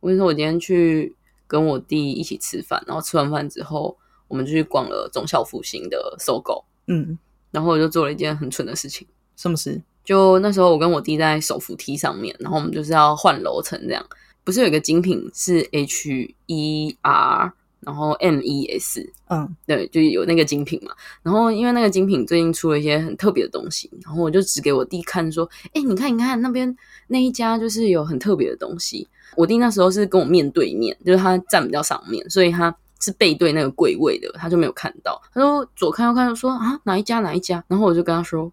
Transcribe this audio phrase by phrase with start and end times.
[0.00, 1.14] 我跟你说，我今天去
[1.46, 3.96] 跟我弟一起吃饭，然后吃完饭之后，
[4.28, 7.18] 我们就去逛了中校复兴的搜狗，嗯，
[7.50, 9.06] 然后我就做了一件很蠢的事情。
[9.36, 9.80] 什么事？
[10.04, 14.04] 就那时候我跟我弟在手扶梯上面，然后我们就是要换楼层这样。
[14.42, 17.52] 不是有一个精品是 H E R，
[17.88, 20.92] 然后 M E S，嗯对，就有那个精品嘛。
[21.22, 35.18] 然后因为那个精品最近出了一些很特别的东西，然后我就指给我弟看说：“哎，你看，你看那边那一家就是有很特别的东西。”我弟那时候是跟我面对面，就是他站比较上面，所以他是背对那个柜位的，他就没有看到。
[35.32, 38.52] 他说左看右看，说啊哪一家哪一家，然后我就跟他说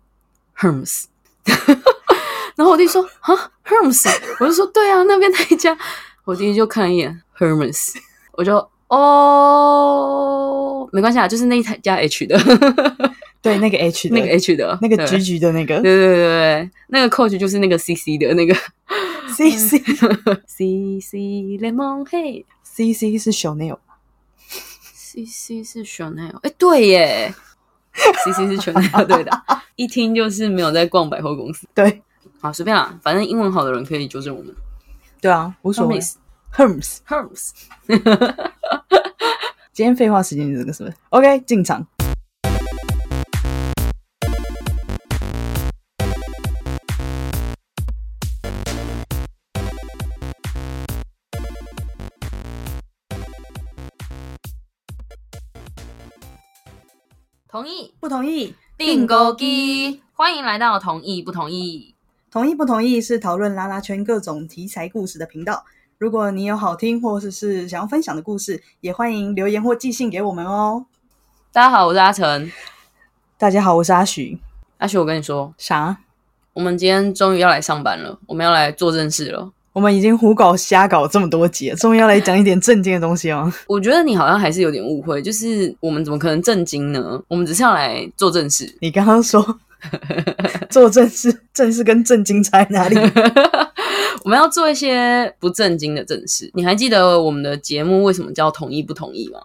[0.58, 1.04] Hermes。
[2.56, 4.10] 然后我弟说啊，Hermes，
[4.40, 5.78] 我就说对啊，那边那一家。
[6.24, 7.96] 我弟就看了一眼 Hermes，
[8.32, 8.58] 我就
[8.88, 12.38] 哦，没关系啊，就是那一台加 H 的，
[13.42, 14.16] 对，那个 H 的。
[14.16, 15.82] 那个 H 的，那个橘橘的那个。
[15.82, 18.56] 对对对对，那个 Coach 就是那个 CC 的那个。
[19.36, 19.82] CC
[20.48, 21.14] CC
[21.60, 23.78] Lemon 嘿 CC 是 Chanel，，CC
[25.66, 27.34] 是 Chanel，哎，对耶
[27.94, 29.32] ，CC 是 Chanel，对的，
[29.76, 31.68] 一听就是没有在逛百货公司。
[31.74, 32.02] 对。
[32.40, 34.54] 好，随便啦，反正英文好的人可以纠正我们。
[35.20, 36.00] 对啊，无所谓。
[36.58, 37.52] Hermes Hermes，Hermes，
[39.74, 41.86] 今天废话时间就这个是不是？OK，进场。
[57.50, 58.56] 同意不同意？
[58.78, 61.94] 订购机，欢迎来到同意不同意。
[62.32, 65.66] 同意不同意是讨论拉拉圈各种题材故事的频道。
[65.98, 70.86] 如果你有好听或者是想要分享的故事，也欢迎留言或寄信给我们哦。
[71.54, 72.52] 大家好，我是阿成。
[73.38, 74.38] 大家好，我是阿许。
[74.80, 75.96] 阿许，我跟你说，啥？
[76.52, 79.50] 我们今天终于要来上班了，我们要来做正事了。
[79.72, 83.50] 我们已经胡搞瞎搞这么多集了，终于要来讲一点正经的东西哦。
[83.66, 87.24] 我觉得你好像还是有点误会，就是我们怎么可能正经呢？
[87.30, 88.70] 我们只是要来做正事。
[88.82, 89.42] 你刚刚说
[90.70, 92.96] 做正事，正事跟正经差在哪里？
[94.26, 96.50] 我们要做一些不正经的正事。
[96.56, 99.40] 你还记得我们的节目为什么叫同意不同意吗？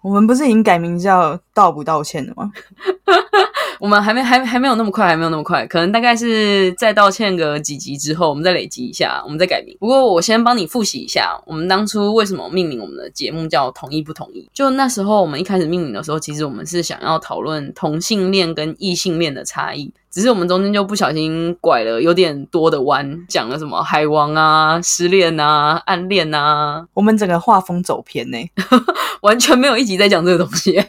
[0.00, 2.50] 我们不是已经改名叫道不道歉了吗？
[3.82, 9.76] 我们还没还还没有那么快，还没有那么快，可能大概是再道歉个几集之后，我们再累积一下，我们再改名。
[9.80, 14.48] 不过我先帮你复习一下，我们当初为什么命名我们的节目叫“同意不同意”？
[14.54, 28.38] 就那时候我们一开始命名的时候，其实我们是想要讨论同性恋跟异性恋的差异，只是我们中间就不小心拐了有点多的弯，讲了什么海王啊、失恋啊、暗恋啊，我们整个画风走偏呢、
[29.22, 30.80] 完全没有一集在讲这个东西。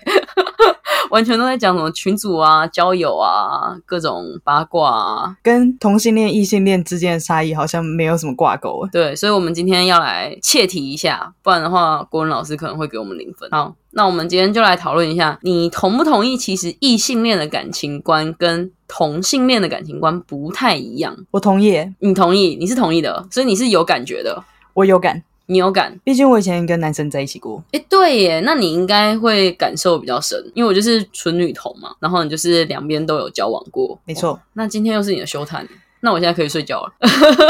[1.14, 5.38] 完全都在讲什么群主啊、交友啊、各种八卦啊。
[5.44, 8.88] 跟同性恋、异性恋之间的差异好像没有什么挂钩。
[8.92, 13.48] 对，所以我们今天要来切题一下，不然的话，国文老师可能会给我们零分。
[13.52, 16.36] 好，那我们今天就来讨论一下，你同不同意？
[16.36, 21.16] 其实异性恋的感情观跟同性恋的感情观不太一样。
[21.30, 22.58] 我同意，你同意？
[22.60, 24.44] 你是同意的，所以你是有感觉的，
[24.74, 26.00] 我有感，你有感。
[26.04, 27.64] 毕竟我以前跟男生在一起过。
[27.72, 34.00] 诶，对耶，那你应该会感受比较深，因为我就是纯女同嘛，然后你就是两边都有交往过。
[34.06, 35.68] 没错那今天又是你的休谈，
[36.00, 36.94] 那我现在可以睡觉了。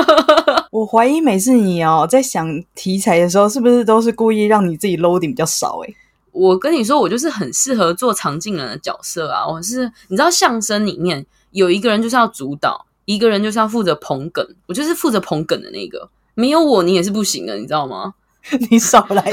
[0.72, 5.80] 我怀疑每次你哦在想题材的时候，是不是都是故意让你自己 loading 比较少？
[5.86, 5.94] 哎，
[6.31, 9.48] 我跟你说，我就是很适合做常进人的角色啊！
[9.48, 16.10] 我是你知道，相声里面有一个人就是要主导，一个人就是要负责捧梗，我就是负责捧梗的那个。
[16.35, 18.13] 没有我，你也是不行的，你知道吗？
[18.71, 19.23] 你少来。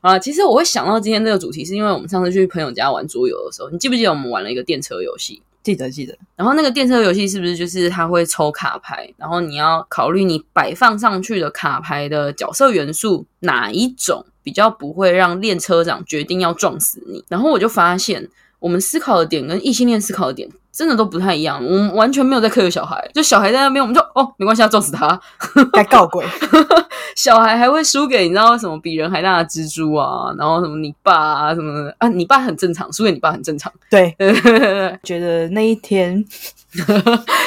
[0.00, 5.42] 啊，其实我会想到今天这个主题，是因为我们上次去朋友家玩桌游的时候，你记不记得我们玩了一个电车游戏？
[5.62, 17.22] 记得记得，然后那个电车游戏是不是就是它会抽卡牌，然后你要考虑你摆放上去的卡牌的角色元素哪一种比较不会让练车长决定要撞死你？
[17.28, 18.26] 然后我就发现，
[18.58, 25.20] 我们思考的点跟异性恋思考的点真的都不太一样，我们完全没有在克有小孩，就小孩在那边，我们就哦没关系，要撞死他。
[25.72, 26.24] 该告鬼。
[27.16, 33.70] 小孩还会输给你知道什么比人还大的蜘蛛啊，然后什么你爸啊什么的啊，你爸很正常，输给你爸很正常。
[33.90, 36.24] 对， 对对对对，觉得那一天，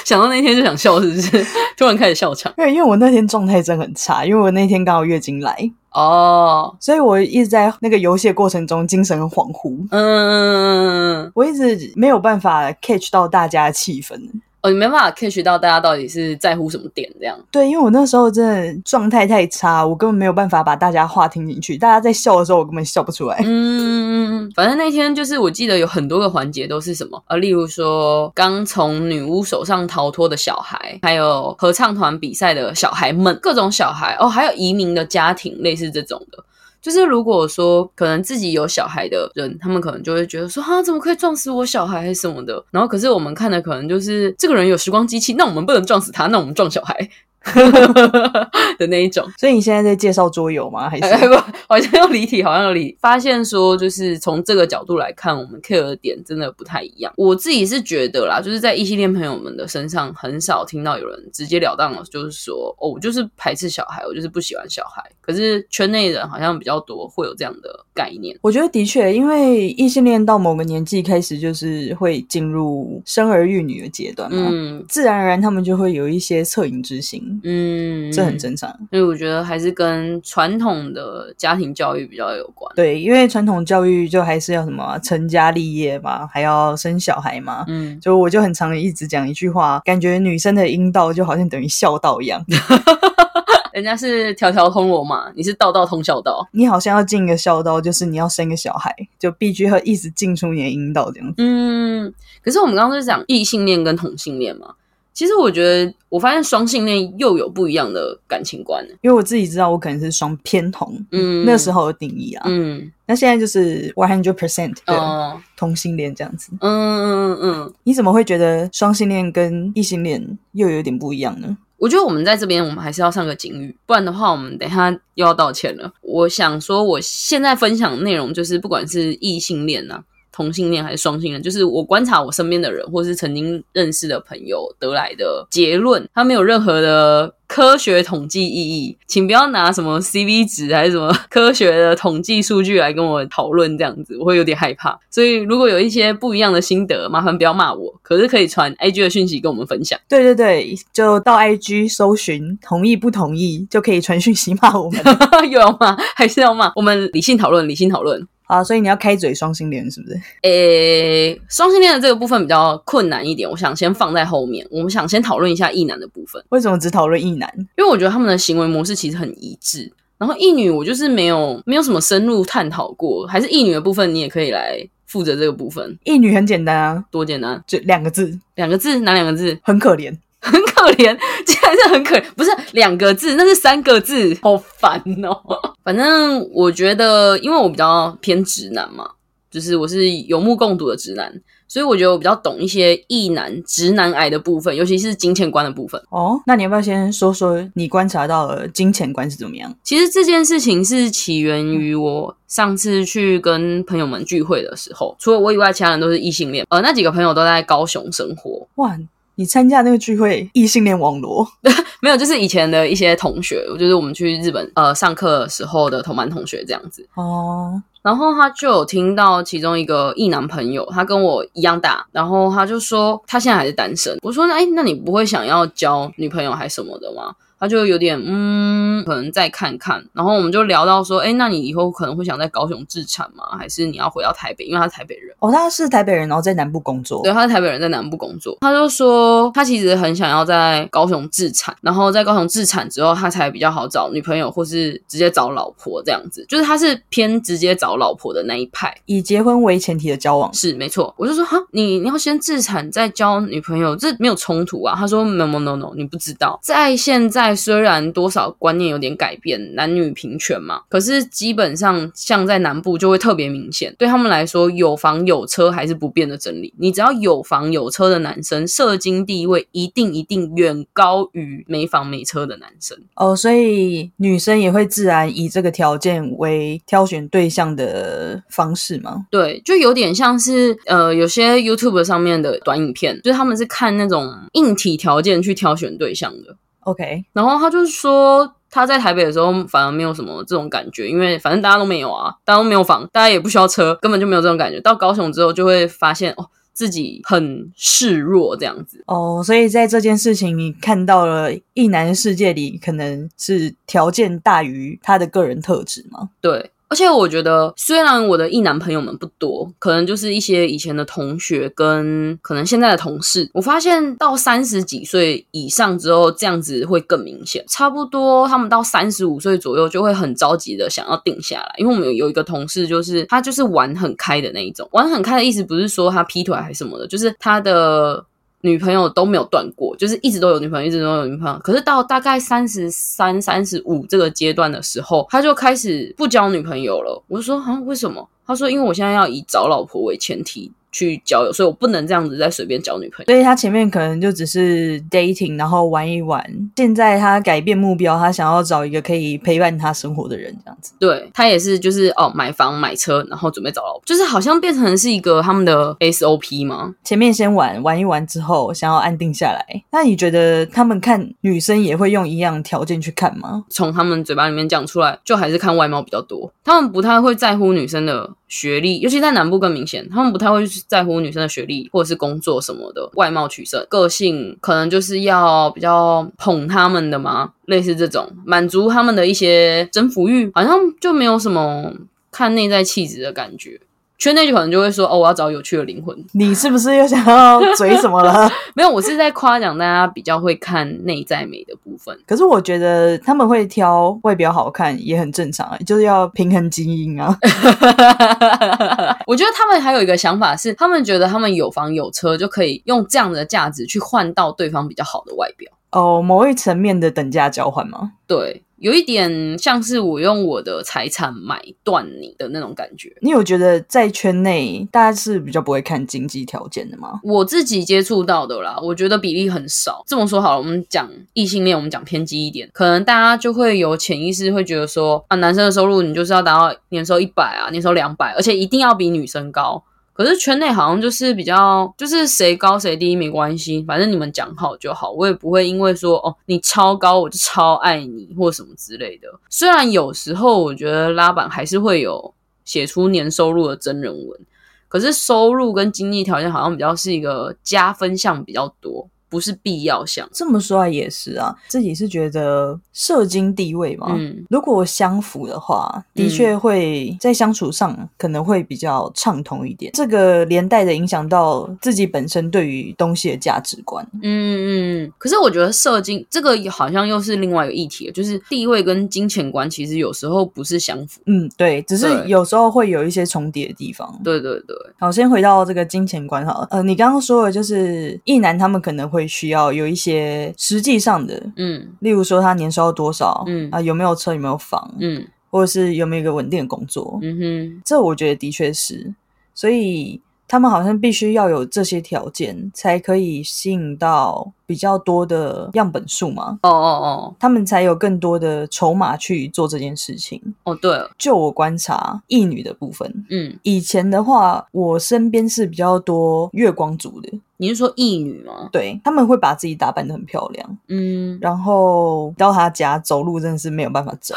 [0.04, 1.46] 想到那天就想笑，是不是？
[1.78, 2.52] 突然开始笑场。
[2.58, 5.58] 对，因为我那天状态真的很差，因为我那天刚好月经来，
[5.94, 14.20] 哦，所以我一直在那个游戏的过程中精神很恍惚，嗯，我一直没有办法 catch 到大家的气氛。
[14.64, 17.38] 哦，你没办法 catch 到大家到底是在乎什么点这样。
[17.52, 21.78] 对，因为我那时候真的状态太差，我根本没有办法把大家话听进去。
[21.78, 23.38] 大家在笑的时候，我根本笑不出来。
[23.44, 36.42] 嗯，反正那天就是我记得有很多个环节都是什么，呃，例如说刚从女巫手上逃脱的小孩，还有合唱团比赛的小孩们，各种小孩哦，还有移民的家庭，类似这种的。
[36.84, 42.62] 就是如果说可能自己有小孩的人，他们可能就会觉得说，啊，怎么可以撞死我小孩什么的。
[42.72, 47.10] 然后可是我们看的可能就是这个人有时光机器，那我们不能撞死他，那我们撞小孩。
[48.80, 50.90] 的那一种，所以你现在在介绍桌游吗？
[50.90, 51.36] 还是不？
[51.68, 52.96] 好像又离题，好像要离。
[53.00, 57.12] 发现说，就是从这个角度来看，我们 care 的点真的不太一样。
[57.18, 65.04] 我自己是觉得啦，就是在异性恋朋友们的身上，很少听到有人直截了当的，就是说，哦，我就是排斥小孩，我就是不喜欢小孩。
[65.22, 68.38] 可是圈内人好像比较多会有这样的概念。
[68.42, 77.33] 我觉得的确，因为异性恋到某个年纪开始，就是会进入生儿育女的阶段嘛，嗯，自然而然他们就会有一些恻隐之心。
[77.44, 82.72] 嗯，这很正常，所以我觉得还是跟传统的家庭教育比较有关。
[82.76, 87.66] 对，因为传统教育就还是要什么成家立业嘛，还要生小孩嘛。
[87.68, 92.44] 嗯，就我就很常一直讲一句话，感觉女生的阴道就好像等于孝道一样。
[93.74, 96.48] 人家是条条通罗马，你是道道通孝道。
[96.52, 101.36] 你好像要进一个孝道，就是你要生个小孩，就必须要一直进出你的阴道这样子。
[101.40, 102.14] 嗯，
[102.44, 104.76] 可是我们刚刚是讲异性恋跟同性恋嘛。
[105.14, 108.84] 其实我觉得，我发现双性恋又有不一样的感情观。
[109.02, 117.74] 因为我自己知道，我可能是双偏同，嗯，那时候的定义啊，嗯，那现在就是 one hundred percent 的同性恋这样子，嗯嗯嗯嗯。
[117.84, 121.58] 你怎么会觉得双性恋跟异性恋又有点不一样呢？
[121.78, 125.92] 我觉得我们在这边，我们还是要上个警语，不然的话，我们等下又要道歉了。
[126.02, 130.02] 我想说，我现在分享的内容就是，不管是异性恋啊。
[130.34, 145.00] 同性恋还是双性恋，就是我观察我身边的人，或是曾经认识的朋友得来的结论，它没有任何的科学统计意义，请不要拿什么 C V 值还是什么 科学的统计数据来跟我讨论，这样子我会有点害怕。
[145.12, 150.00] 所以如果有一些不一样的心得，麻烦不要骂我，可是可以传 I G 的讯息跟我们分享。
[150.10, 155.00] 对对对，就到 I G 搜寻同意不同意，就可以传讯息骂我们。
[155.52, 156.72] 又要骂还是要骂？
[156.76, 158.28] 我们理性讨论，理性讨论。
[158.46, 160.20] 啊，所以你要开嘴双性恋是不是？
[160.42, 164.66] 诶，双性恋的这个部分比较困难一点，我想先放在后面。
[164.70, 166.44] 我们想先讨论一下异男的部分。
[166.50, 167.52] 为什么只讨论异男？
[167.78, 169.92] 因为我觉得他们的行为模式其实很一致。
[170.18, 173.28] 然后异女，我就是没有没有什么深入探讨过。
[173.28, 175.98] 还是异女的部分，你也可以来负责这个部分。
[176.04, 179.58] 异女很简单啊，多简单，就两个字，两个字，哪两个字？
[179.64, 180.16] 很可怜。
[180.44, 185.42] 很可怜，竟然是很可怜，不是两个字，那是三个字， 好烦哦。
[185.84, 189.10] 反正我觉得，因为我比较偏直男嘛，
[189.50, 191.34] 就是我是有目共睹的直男，
[191.68, 196.02] 所以我觉得我比较懂一些异男直男癌的部分，尤其是金钱观的部分。
[196.10, 199.74] 哦，那你要不要先说说你观察到的金钱观是怎么样？
[199.84, 208.68] 其实这件事情是起源于我上次去跟朋友们聚会的时候，除了我以外，其他人都是异性恋，呃，那几个朋友都在高雄生活。
[208.76, 208.98] 哇。
[209.36, 211.48] 你参加那个聚会，异性恋网络
[212.02, 212.18] 没有？
[212.18, 217.82] 就是以前的一些同学，就是我们去日本呃上课时候的同班同学这样子哦。
[218.02, 224.18] 然后他就有听到其中一个异男朋友，他跟我一样大，然后他就说他现在还是单身。
[224.22, 227.34] 我说哎，那你不会想要交女朋友还什么的吗？
[227.64, 233.58] 他就有点嗯，可能再看看，然后我们就聊到说，哎，那你以后可能会想在高雄自产吗？
[233.58, 234.66] 还是你要回到台北？
[234.66, 237.24] 因为他是台北人哦，他是台北人，然后在南部工作。
[237.24, 238.58] 对，他是台北人，在南部工作。
[238.60, 246.46] 他就说他其实很想要在高雄自产，然后在高雄自产之后，他才比较好找女朋友，或是直接找老婆这样子。
[246.50, 251.16] 就是他是偏直接找老婆的那一派，以结婚为前提的交往是没错。
[251.18, 254.94] 我就说哈，你你要先自产再交女朋友，这没有冲突啊。
[254.98, 257.53] 他说 no no no no，你不知道，在现在。
[257.56, 263.94] 虽然多少观念有点改变，男女平权嘛，可是基本上像在南部就会特别明显。
[263.98, 266.74] 对他们来说，有房有车还是不变的真理。
[266.78, 272.98] 你只要有房有车的男生，社经地位一定一定远高于没房没车的男生。
[273.16, 279.26] 哦，所以女生也会自然以这个条件为挑选对象的方式吗？
[279.30, 286.56] 对，就有点像是呃，有些 YouTube 上面的短影片，就是他们是看那种硬体条件去挑选对象的。
[286.86, 294.80] OK，然后他就是说他在台北的时候反而没有什么这种感觉，因为反正大家都没有啊，大家都没有房，大家也不需要车，根本就没有这种感觉。
[294.82, 299.04] 到高雄之后就会发现哦，自己很示弱这样子。
[299.08, 306.30] 哦，所以在这件事情你看到了一男世界里可能是条件大于他的个人特质吗？
[306.42, 306.72] 对。
[306.94, 317.66] 而且我觉得，虽然我的异男朋友们不多，可能就是一些以前的同学跟可能现在的同事，我发现到三十几岁以上之后，这样子会更明显。
[317.68, 328.24] 差不多他们到三十五岁左右，就会很着急的想要定下来，因为我们有一个同事，就是他就是玩很开的那一种，玩很开的意思不是说他劈腿还是什么的，就是他的。
[328.66, 331.60] 女朋友都没有断过，就是一直都有女朋友，一直都有女朋友。
[331.60, 337.22] 可是到大概三十三、三十五这个阶段的时候，他就开始不交女朋友了。
[337.28, 338.26] 我就说啊，为什么？
[338.48, 340.72] 他说因为我现在要以找老婆为前提。
[340.94, 343.34] 去交友，所以我不能这样子再随便交女朋友。
[343.34, 346.42] 所以他前面可能就只是 dating，然后玩一玩。
[346.78, 350.94] 现在他改变目标，他想要找一个可以陪伴他生活的人，这样子。
[351.00, 356.94] 对他也是，就是哦，买房买车，然后准备找老婆，就是好像变成是一个他们的 SOP 吗？
[357.04, 359.66] 前面先玩玩一玩之后，想要安定下来。
[359.92, 363.66] 那你觉得他们看女生也会用一样条件去看吗？
[363.70, 366.52] 从他们嘴巴里面讲出来，就还是看外貌比较多。
[366.64, 368.30] 他们不太会在乎女生的。
[368.50, 381.94] 学历，尤其在南部更明显，他们不太会在乎女生的学历或者是工作什么的，外貌取胜，个性可能就是要比较捧他们的嘛，类似这种满足他们的一些征服欲，好像就没有什么
[382.32, 383.80] 看内在气质的感觉。
[384.24, 386.18] 圈内就可能就会说哦，我要找有趣的灵魂。
[386.32, 388.50] 你是不是又想要嘴什么了？
[388.74, 392.18] 没有，我是在夸奖大家比较会看内在美的部分。
[392.26, 397.38] 可是我觉得他们会挑外表好看也很正常，就是要平衡基因啊。
[399.28, 405.70] 我觉得他们还有一个想法是，他们觉得他们有房有车就可以用这样的价值去换到对方比较好的外表。
[405.92, 408.14] 哦，某一层面的等价交换吗？
[408.26, 408.64] 对。
[408.84, 413.16] 有一点像是我用我的财产买断你的那种感觉。
[413.22, 417.22] 你有觉得在圈内大家是比较不会看经济条件的吗？
[417.24, 420.04] 我自己接触到的啦，我觉得比例很少。
[420.06, 429.82] 这么说好了，我们讲异性恋，我们讲偏激一点，可能大家就会有潜意识会觉得说啊，男生的收入你就是要达到年收一百啊，年收两百，而且一定要比女生高。
[430.14, 439.28] 可是圈内好像就是比较，就是谁高谁低没关系，反正你们讲好就好，我也不会因为说哦你超高我就超爱你或什么之类的。
[439.50, 444.40] 虽然有时候我觉得拉板还是会有写出年收入的真人文，
[444.88, 449.08] 可是收入跟经济条件好像比较是一个加分项比较多。
[449.34, 451.56] 不是必要项，这么说来也是啊。
[451.68, 459.92] 自己是觉得社经地位嘛，嗯，如果相符的话，的确会在相处上可能会比较畅通一点。
[459.96, 464.08] 这个连带的影响到自己本身对于东西的价值观。
[464.22, 465.12] 嗯嗯。
[465.18, 471.20] 可是我觉得社经这个好像又是另外一个议题了，就是地位跟金钱观其实有时候不是相符。
[471.26, 474.22] 嗯，对，只是有时候会有一些重叠的地方。
[474.24, 474.78] 对对对。
[475.00, 476.68] 好，先回到这个金钱观好了。
[476.70, 479.23] 呃，你刚刚说的就是一男他们可能会。
[479.28, 489.14] 需要有一些实际上的，嗯，例如说他年收多少，嗯啊，有没有车，有没有房，嗯，或者是有没有一个稳定的工作，嗯哼，这我觉得的确是，
[489.54, 494.52] 所以他们好像必须要有这些条件，才可以吸引到。
[494.66, 500.42] 比较多的样本数嘛，哦哦哦，他们才有更多的筹码去做这件事情。
[500.64, 507.30] 哦，对，就我观察，异女的部分，嗯，以前的话，我身边是比较多月光族的。
[507.64, 508.68] 你是说义女吗？
[508.74, 514.36] 对，他们会把自己打扮的很漂亮，嗯，然后到他家走路真的是没有办法走，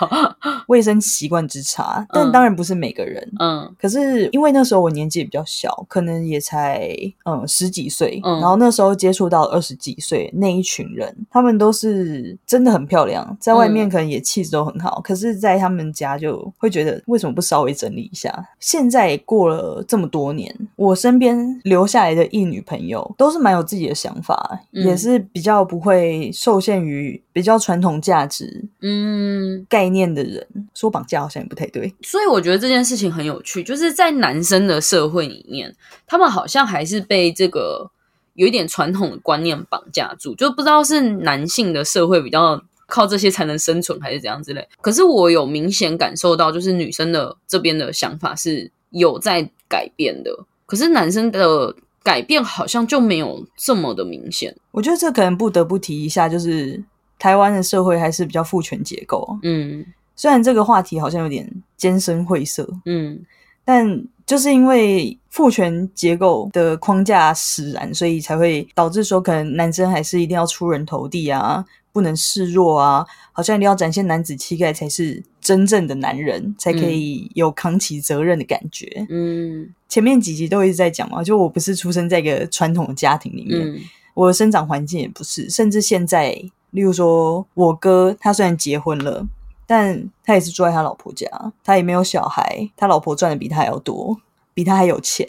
[0.68, 2.06] 卫生习惯之差。
[2.10, 6.90] 但当然不是每个人，嗯，可是因为那时候我年纪也比较小，可能也才
[7.24, 18.46] 嗯十几岁，然后那时候接触到二十几岁那一群人，他们都是真的很漂亮，在外面可能也气质都很好，可是，在他们家就会觉得为什么不稍微整理一下？
[18.60, 30.46] 现在过了这么多年，我身边留下来的一女朋友都是蛮有自己的想法，也是比较不会受限于比较传统价值嗯概念的人。
[30.74, 35.74] 说绑架好像也不太对，所以我觉得这件事情很有趣，就是在男生的社会里面，
[36.06, 37.90] 他们好像还是被这个。
[38.34, 44.64] 有一点传统的观念绑架住，就不知道是男性的社会比较靠这些才能生存，还是怎样之类。
[44.80, 50.30] 可是我有明显感受到，就是女生的这边的想法是有在改变的，
[50.66, 54.54] 可是男生的改变好像就没有这么的明显。
[54.70, 56.82] 我觉得这可能不得不提一下，就是
[57.18, 59.38] 台湾的社会还是比较父权结构。
[59.42, 59.84] 嗯，
[60.16, 63.20] 虽然这个话题好像有点艰深晦涩，嗯，
[63.64, 64.04] 但。
[64.28, 71.64] 就是因为父权结构的框架使然，所以才会导致说，可能男生还是一定要出人头地啊，
[71.98, 78.86] 不能示弱啊，好像一定要展现男子气概才是真正的男人，才可以有扛起责任的感觉。
[79.08, 83.80] 嗯，前面几集都一直在讲嘛，就我不是出生在一个传统的家庭里面，
[84.14, 86.30] 我的生长环境也不是，甚至现在，
[86.70, 89.26] 例如说我哥他虽然结婚了。
[89.70, 91.28] 但他也是住在他老婆家，
[91.62, 94.16] 他也没有小孩，他老婆赚的比他还要多，
[94.54, 95.28] 比他还有钱。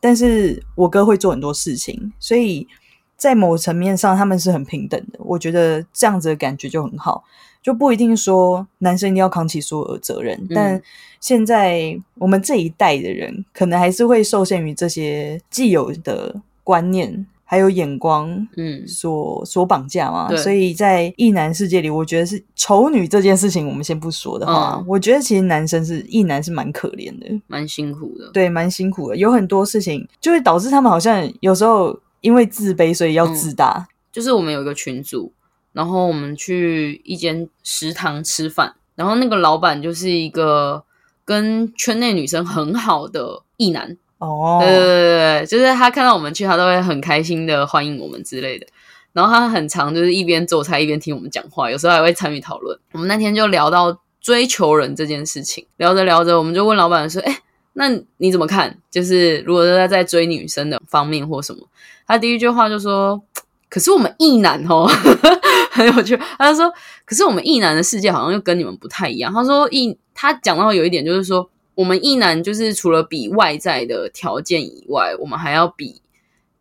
[0.00, 2.66] 但是我哥会做很多事情，所以
[3.16, 5.18] 在某层面上他们是很平等的。
[5.20, 7.24] 我觉得这样子的感觉就很好，
[7.62, 10.46] 就不一定说男生一定要扛起所有的责任。
[10.54, 10.80] 但
[11.20, 17.26] 现在我们这一代的人，可能还是会受限于这些既有的观念。
[17.48, 33.86] 还有眼光，嗯，所所绑架嘛，所以在异男世界里，我觉得是丑女这件事情，我们先不说的话，我觉得其实男生是异男是蛮可怜的，蛮辛苦的，对，蛮辛苦的，有很多事情就会导致他们好像有时候因为自卑，所以要自大。
[34.12, 35.32] 就是我们有一个群组，
[35.72, 40.84] 然后我们去一间食堂吃饭，然后那个老板就是一个
[41.24, 43.96] 跟圈内女生很好的异男。
[44.18, 48.66] 哦，对对对对，就是他看到我们去，他都会很开心的欢迎我们之类的。
[49.12, 52.78] 然后他很常就是一边做菜一边听我们讲话，有时候还会参与讨论。
[52.92, 57.40] 我们那天就聊到追求人这件事情，聊着聊着，我们就问老板说：“哎，
[57.78, 58.76] 那你怎么看？
[58.90, 61.66] 就是如果他在追女生的方面或什么？”
[62.08, 63.22] 他第一句话就说
[63.70, 64.86] ：“可是我们异男哦，
[65.70, 66.72] 很有趣。”他就说
[67.04, 76.00] ：“可是我们异男的世界好像又跟你们不太一样。”他说：“异，他讲到有一点就是说。”我们一男就是除了比外在的条件以外，我们还要比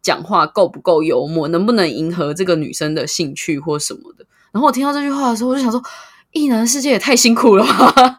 [0.01, 4.25] 讲话够不够幽默，能不能迎合这个女生的兴趣或什么的。
[4.51, 5.81] 然后我听到这句话的时候，我就想说，
[6.33, 8.17] 异男世界也太辛苦了吧？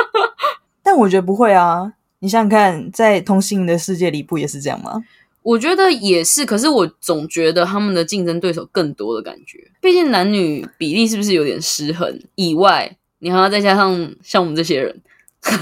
[0.84, 5.04] 但我觉得不会啊，你想想看，在同性的世界里不也是这样吗？
[5.42, 9.70] 我觉得也是，可是我总觉得他们的竞争对手更多的感觉。
[9.80, 12.20] 毕竟男女比例是不是有点失衡？
[12.34, 15.00] 以外，你还要再加上像我们这些人。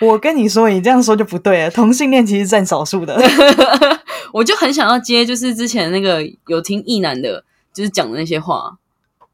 [0.00, 1.70] 我跟你说，你这样说就不对了。
[1.70, 3.18] 同性恋其实占少数的。
[4.32, 7.42] 我就很想要接，就是之前那个有听异男的，
[7.72, 8.76] 就是讲的那些话，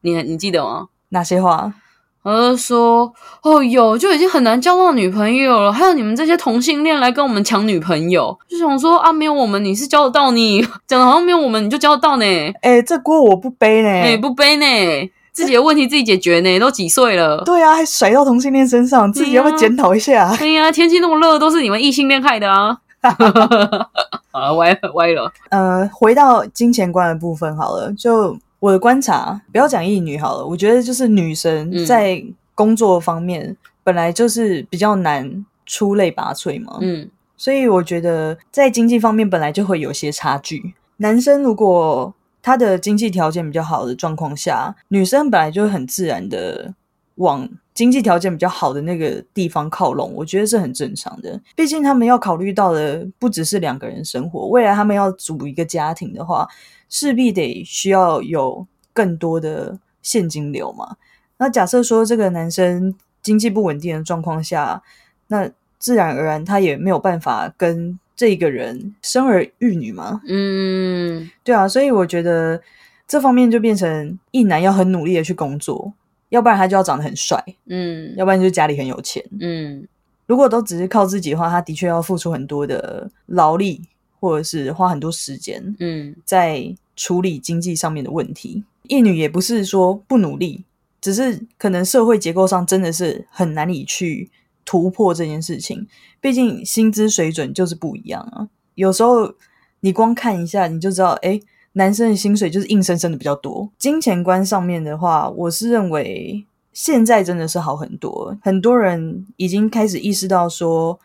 [0.03, 0.87] 你你记得吗？
[1.09, 1.75] 哪些话？
[2.23, 3.13] 呃，说
[3.43, 12.25] 哦，有就已经很难交到女朋友了，还有你们这些同性恋来跟我们抢女朋友，就想说啊，没有我们你是交得到你，讲的好像没有我们你就交得到呢。
[12.63, 15.11] 哎，这锅我不背呢，哎，不背呢。
[15.33, 17.43] 自己的问题自己解决呢，都几岁了？
[17.43, 20.31] 对啊，还甩到同性恋身上，自己要不要检讨一下？
[20.37, 22.77] 对呀，天气那么热，都是你们异性恋害的啊！
[24.31, 25.33] 好了，歪了歪了。
[25.49, 32.23] 呃，回到金钱观的部分好了，就我的观察，不要讲异女好了，我觉得就是女生在
[32.55, 40.75] 工作方面本来就是比较难出类拔萃嘛，嗯，所以我觉得在经济方面本来就会有些差距。
[40.99, 46.73] 男生如果他的经济条件比较好的状况下，女生本来就会很自然的
[47.17, 51.41] 往经济条件比较好的那个地方靠拢，我觉得是很正常的。
[51.57, 56.47] 毕竟他们要考虑到的不只是两个人生活，未来他们要组一个家庭的话，
[56.93, 60.97] 势必得需要有更多的现金流嘛。
[61.39, 64.83] 那假设说这个男生经济不稳定的状况下，
[65.29, 67.99] 那自然而然他也没有办法跟。
[68.15, 70.21] 这个人生儿育女嘛？
[70.29, 72.61] 嗯，对啊，所以我觉得
[73.09, 75.93] 这方面就变成一男要很努力的去工作，
[76.29, 79.89] 要不然他就要长得很帅，嗯，要不然就是家里很有钱，嗯。
[80.27, 83.81] 如果都只是靠自己的话，他的确要付出很多的劳力，
[84.21, 88.65] 或者是花很多时间，嗯，在处理经济上面的问题。
[88.89, 90.65] 一女也不是说不努力，
[91.01, 94.31] 只是可能社会结构上真的是很难以去。
[94.65, 95.89] 突破这件事情，
[96.21, 98.49] 毕竟薪资水准就是不一样啊。
[98.77, 99.35] 有时候
[99.81, 101.39] 你光看一下，你就知道，哎，
[101.73, 103.69] 男生的薪水就是硬生生的比较多。
[103.77, 110.99] 金钱观上面的话，我是认为现在真的是好很多，很多人已经开始意识到说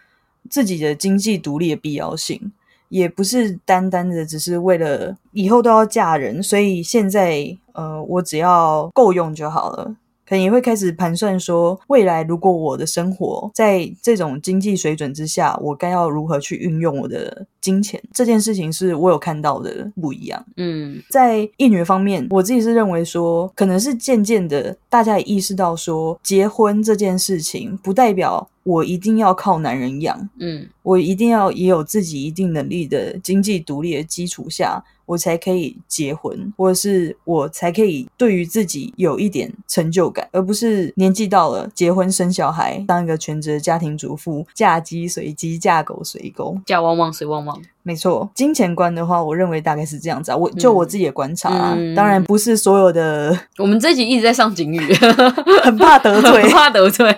[0.47, 2.52] 自己的经济独立的必要性，
[2.89, 9.95] 也不是单单的只是为了以后都要嫁人，所以现在呃，我只要够用就好了。
[10.27, 18.01] 可能也会开始盘算说，未来如果我的生活在这种经济水准之下，我该要如何去运用我的金钱？
[18.13, 20.45] 这件事情是我有看到的不一样。
[20.57, 30.29] 嗯，在一女方面，我自己是认为说，可能是渐渐的，大家也意识到说，结婚这件事情不代表我一定要靠男人养。
[30.39, 34.83] 嗯，我一定要也有自己一定能力的经济独立的基础下。
[35.08, 47.60] 我才可以结婚，或者是我才可以对于自己有一点成就感，而不是年纪到了结婚生小孩，当一个全职的家庭主妇，嫁鸡随鸡，嫁狗随狗，嫁汪汪随汪汪。
[47.88, 50.36] 没错，金钱观的话，我认为大概是这样子啊。
[50.36, 53.34] 我就我自己的观察，啊， 当然不是所有的。
[53.58, 54.93] 我们这集一直在上警语，
[55.63, 57.17] 很怕得罪， 怕得罪。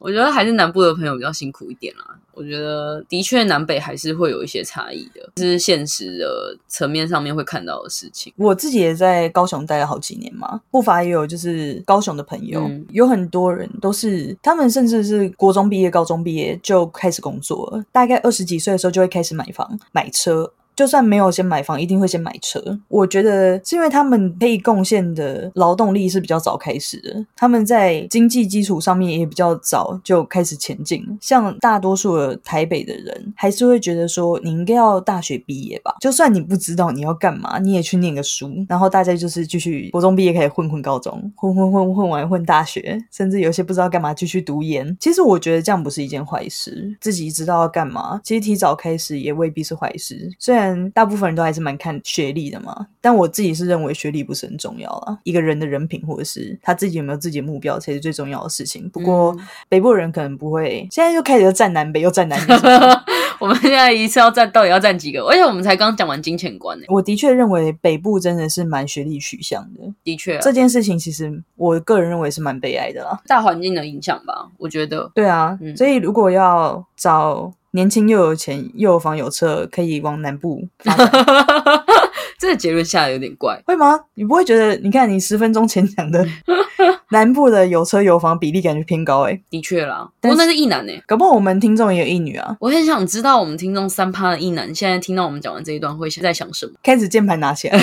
[0.00, 2.04] 我觉得还是南部的朋友比较辛苦一点啦。
[2.32, 8.32] 我觉得的确南北还是会有一些差异的，这是现实的层面上面会看到的事情。
[8.36, 20.54] 我自己也在高雄待了好几年嘛，不乏也有就是高雄的朋友，有很多人都是他们甚至是国中毕业、高中毕业就开始工作了，大概二十几岁的时候就会开始买房、买车。
[20.78, 22.62] 就算没有先买房，一定会先买车。
[22.86, 31.04] 我觉得是因为他们可以贡献的劳动力是比较早开始的，他们在经济基础上面也比较早就开始前进。
[31.20, 35.96] 像大多数的台北的人，还是会觉得说你应该要大学毕业吧。
[35.98, 38.48] 就算你不知道你要干嘛，你也去念个书。
[38.68, 44.96] 然后大家就是继续国中毕业可以混混高中，混混混混完混大学，甚至有些不知道干嘛继续读研。
[45.00, 50.30] 其实我觉得这样不是一件坏事，自己知道要干嘛，其实提早开始也未必是坏事。
[50.38, 50.67] 虽然。
[50.92, 55.18] 大部分人都还是蛮看学历的嘛，但我自己是认为学历不是很重要啊。
[55.24, 58.88] 一个人的人品或者是他自己有没有自己的目标才是最重要的事情。
[58.90, 59.36] 不过
[59.68, 62.54] 北部人可能不会，现在又开始要站南北，又站南北。
[63.40, 65.22] 我们现在一次要站到底要站几个？
[65.24, 66.84] 而且我们才刚讲完金钱观呢。
[66.88, 69.80] 我的确认为北部真的是蛮学历取向的。
[70.02, 73.20] 的确，这件事情其实我个人认为是蛮悲哀的啦。
[73.28, 75.08] 大环境的影响吧，我觉得。
[75.14, 77.52] 对啊，所以如果要找。
[77.72, 81.10] 年轻又有钱又有房有车，可以往南部发展。
[82.38, 83.98] 这个结论下的有点怪，会吗？
[84.14, 84.76] 你不会觉得？
[84.76, 86.24] 你看你十分钟前讲的
[87.10, 89.40] 南部的有车有房比例感觉偏高哎。
[89.50, 92.56] 的确啦，不过那是一男哎，搞不好我们听众也有一女啊。
[92.60, 96.72] 我很想知道我们听众三趴的一男，现在听到我们讲完这一段会在想什么？
[96.80, 97.78] 开始键盘拿起来，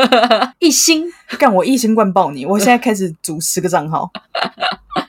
[0.60, 2.44] 一心干我一心灌爆你！
[2.44, 4.10] 我现在开始组十个账号。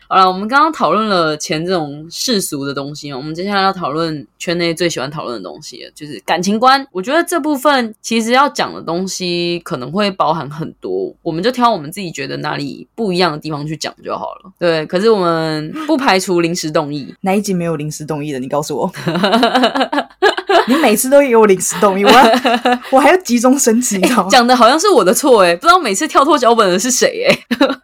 [0.08, 6.86] 好了，我们刚刚讨论了钱这种世俗的东西我们接下来要讨论圈内最喜欢讨论的东西，就是感情观。
[6.92, 14.52] 我觉得这部分其实要讲的东西可能会包含很多，我们就挑我们自己觉得哪里不一样的地方去讲就好了。
[14.60, 17.14] 对，可是我们不排除临时动意。
[17.22, 18.40] 哪一集没有临时动意的？
[18.40, 18.92] 你告诉我。
[20.68, 22.12] 你每次都给我临时动意，我
[22.92, 24.00] 我还要集中升级。
[24.30, 27.78] 讲的好像是我的错哎，不知道每次跳脱脚本的是谁哎。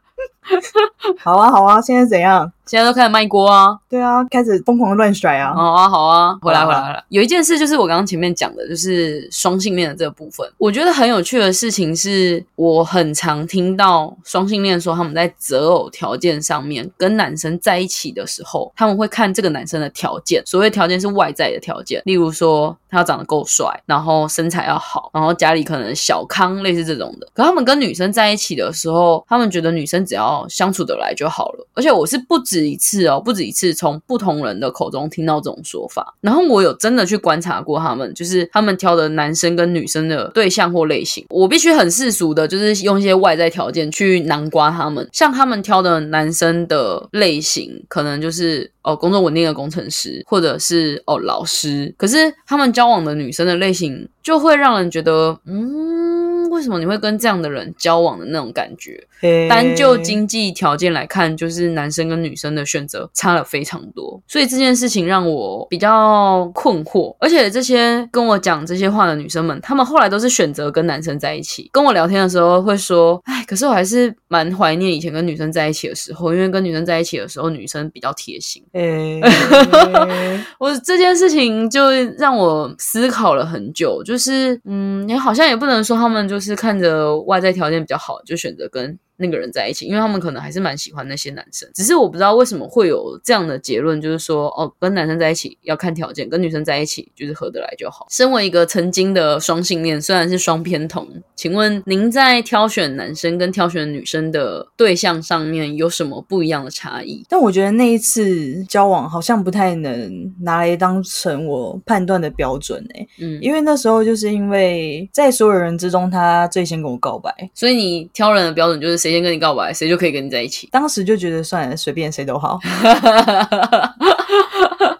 [1.19, 2.52] 好啊，好啊，现在怎样？
[2.72, 3.78] 现在都开始卖锅啊！
[3.90, 5.54] 对啊，开始疯狂乱甩啊！
[5.54, 7.04] 好啊，好啊，回来，回来了。
[7.10, 10.50] 有一件事就是我刚刚前面讲的，就是双性恋的这个部分。
[10.58, 20.42] 我觉得很有趣的事情是，我很常听到双性恋说他们在择偶条件上面跟男生在一起的时候，他们会看这个男生的条件。
[20.46, 27.28] 所谓条件是外在的条件，例如说他要长得够帅，然后身材要好，然后家里可能小康，类似这种的。
[27.34, 31.68] 可他们跟女生在一起的时候，他们觉得女生只要相处得来就好了。
[31.74, 32.61] 而且我是不止。
[32.67, 36.15] 一次哦，不止一次，从不同人的口中听到这种说法。
[36.21, 41.26] 然后我有真的去观察过他们，就是他们挑的男生跟女生的对象或类型。
[41.30, 45.08] 我必须很世俗的，就是用一些外在条件去南瓜他们。
[45.12, 51.93] 像他们挑的男生的类型，可能就是哦工作稳定的工程师，或者是哦老师。
[51.97, 56.21] 可是他们交往的女生的类型，就会让人觉得，嗯，
[56.52, 59.02] 为什么你会跟这样的人交往的那种感觉？
[59.50, 67.16] 单就经济条件来看，就是男生跟女生的选择差了非常多，所以这件事情让我比较困惑。
[67.20, 71.70] 而且这些跟我讲这些话的女生们，她们后来都是选择跟男生在一起。
[71.72, 78.64] 跟我聊天的时候会说：“哎，可是我还是蛮怀念以前跟女生在一起的时候，因为跟女生在一起的时候，女生比较贴心。”
[80.58, 88.98] 我这件事情就让我思考了很久，就是嗯，你好像也不能说他们就是看着外在条件比较好就选择跟。
[89.22, 98.08] 那个人在一起，因为他们可能还是蛮喜欢那些男生，只是我不知道为什么会有这样的结论，就是说，哦，跟男生在一起要看条件，跟女生在一起就是合得来就好。
[98.10, 107.26] 身为一个曾经的双性恋，虽然是双偏同，请问您在挑选男生跟挑选女生的对象上面有什么不一样的差异？
[107.30, 119.21] 但我觉得那一次交往好像不太能拿来当成我判断的标准诶，嗯，因为那时候就是因为在所有人之中，他最先跟我告白，所以你挑人的标准就是谁。
[119.21, 120.67] 先跟你告白，谁就可以跟你在一起。
[120.71, 122.60] 当时就觉得算了，随便谁都好。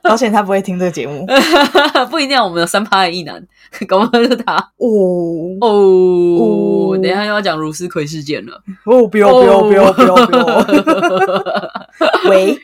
[0.04, 1.26] 而且他不会听这个节目，
[2.12, 2.38] 不一定。
[2.38, 3.42] 我们有三趴的异男，
[3.88, 4.56] 搞不好是他。
[4.78, 4.88] 哦
[5.62, 8.62] 哦，等一下又要讲如斯葵事件了。
[8.86, 10.66] 哦，不要不要不要不要不要！
[12.30, 12.58] 喂，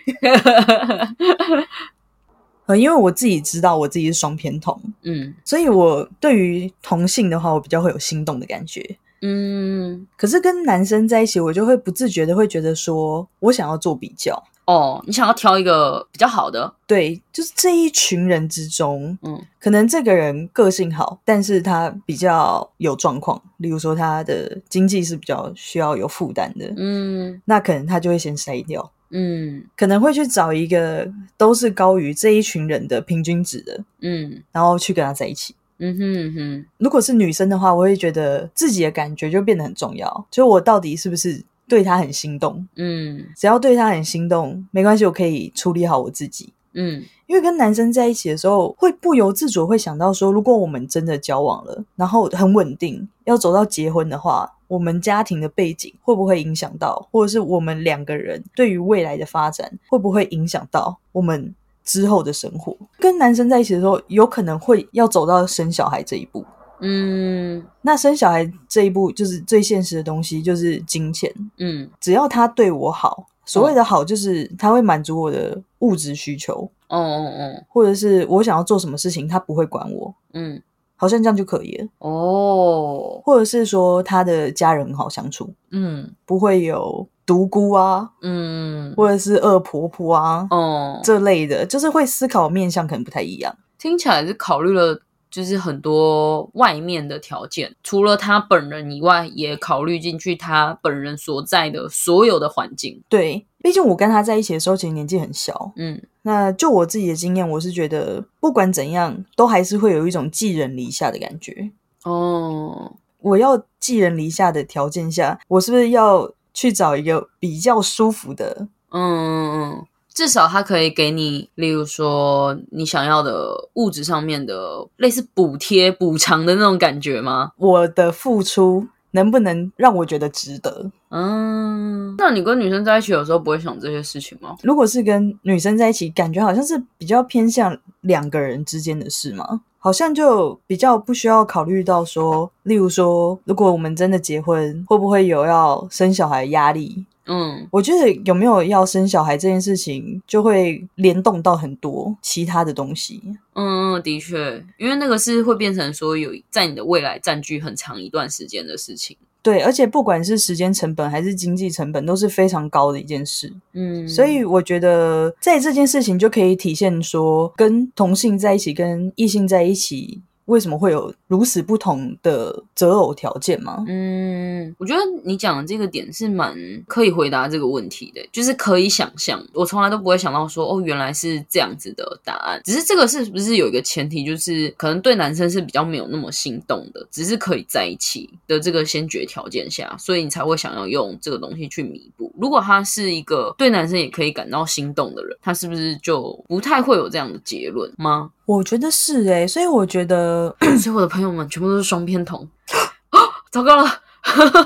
[2.65, 8.97] 呃，因为我自己知道我自己是双偏同，嗯，所以我对于同性的话，我比较会有心动的感觉。
[9.21, 14.43] 嗯，可是跟男生在一起，我就会不自觉的会觉得说，我想要做比较。
[14.65, 16.73] 哦，你想要挑一个比较好的？
[16.85, 36.65] 对，就是这一群人之中，嗯，可能这个人个性好，但是他比较有状况，例如说他的经济是比较需要有负担的，嗯，那可能他就会先筛掉，嗯，可能会去找一个都是高于这一群人的平均值的，嗯，然后去跟他在一起，嗯哼哼。
[36.77, 41.43] 如果是女生的话，我会觉得自己的感觉就变得很重要，就我到底是不是？
[41.69, 61.53] 对他很心动，嗯，只要对他很心动，没关系，我可以处理好我自己，嗯，因为跟男生在一起的时候，会不由自主会想到说，如果我们真的交往了，然后很稳定，要走到结婚的话，我们家庭的背景会不会影响到，或者是我们两个人对于未来的发展会不会影响到我们
[61.87, 62.77] 之后的生活？
[62.99, 66.45] 跟男生在一起的时候，有可能会要走到生小孩这一步。
[66.81, 71.33] 嗯，那生小孩这一步就是最现实的东西，就是金钱。
[71.57, 76.69] 嗯，只要他对我好，所谓的好就是他会满足我的物质需求。
[76.89, 80.13] 哦哦哦，或者是我想要做什么事情，他不会管我。
[80.33, 80.61] 嗯，
[80.95, 81.87] 好像这样就可以了。
[81.97, 85.51] 哦，或者是说他的家人很好相处。
[85.71, 88.09] 嗯，不会有独孤啊。
[88.23, 90.47] 嗯，或者是恶婆婆啊。
[90.49, 93.55] 哦，这类的，就是会思考面向可能不太一样。
[93.77, 94.99] 听起来是考虑了。
[95.29, 103.03] 就是很多外面的条件，除了他本人以外，也考虑进去他本人所在的所有的环境。
[103.09, 105.73] 对，毕竟我跟他在一起的时候，其实年纪很小。
[105.75, 111.71] 嗯，那就我自己的经验，我是觉得不管怎样，都还是会有一种寄人篱下的感觉。
[112.05, 118.67] 哦，我要寄人篱下的条件下，我是不是要去找一个比较舒服的？
[118.89, 119.85] 嗯。
[120.09, 127.51] 至少他可以给你，例如说你想要的物质上面的类似补贴、补偿的那种感觉吗？
[127.57, 130.89] 我的付出能不能让我觉得值得？
[131.09, 134.55] 嗯，那你跟女生在一起有时候不会想这些事情吗？
[134.63, 139.61] 如果是跟女生在一起，感觉好像是比较偏向两个人之间的事吗？
[139.87, 147.05] 好像就比较不需要考虑到说，例如说，如果我们真的结婚，会不会有要生小孩压力？
[147.25, 153.21] 嗯，我觉得有没有要生小孩这件事情，就会联动到很多其他的东西。
[153.53, 159.15] 嗯嗯，的确，因为那个是会变成说有在你的未来占据很长一段时间的事情。
[159.47, 163.49] 对，而且不管是时间成本还是经济成本，都是非常高的一件事。
[163.71, 170.21] 嗯，所以我觉得在这件事情就可以体现说，跟同性在一起，跟异性在一起。
[170.47, 173.83] 为什么会有如此不同的择偶条件吗？
[173.87, 176.55] 嗯，我觉得你讲的这个点是蛮
[176.87, 179.45] 可以回答这个问题的，就是可以想象。
[179.53, 182.61] 我从来都不会想到说，哦，原来是这样子的答案。
[182.63, 192.33] 只是这个是不是有一个前提，就是可能对男生是比较没有那么心动的，只是可以在一起的这个先决条件下，所以你才会想要用这个东西去弥补。
[192.39, 198.31] 如果他是一个对男生也可以感到心动的人，他是不是就不太会有这样的结论吗？
[198.47, 202.47] 我觉得是哎，所以我觉得， 所以我的朋友们全部都是双偏同，
[203.51, 203.85] 糟糕了，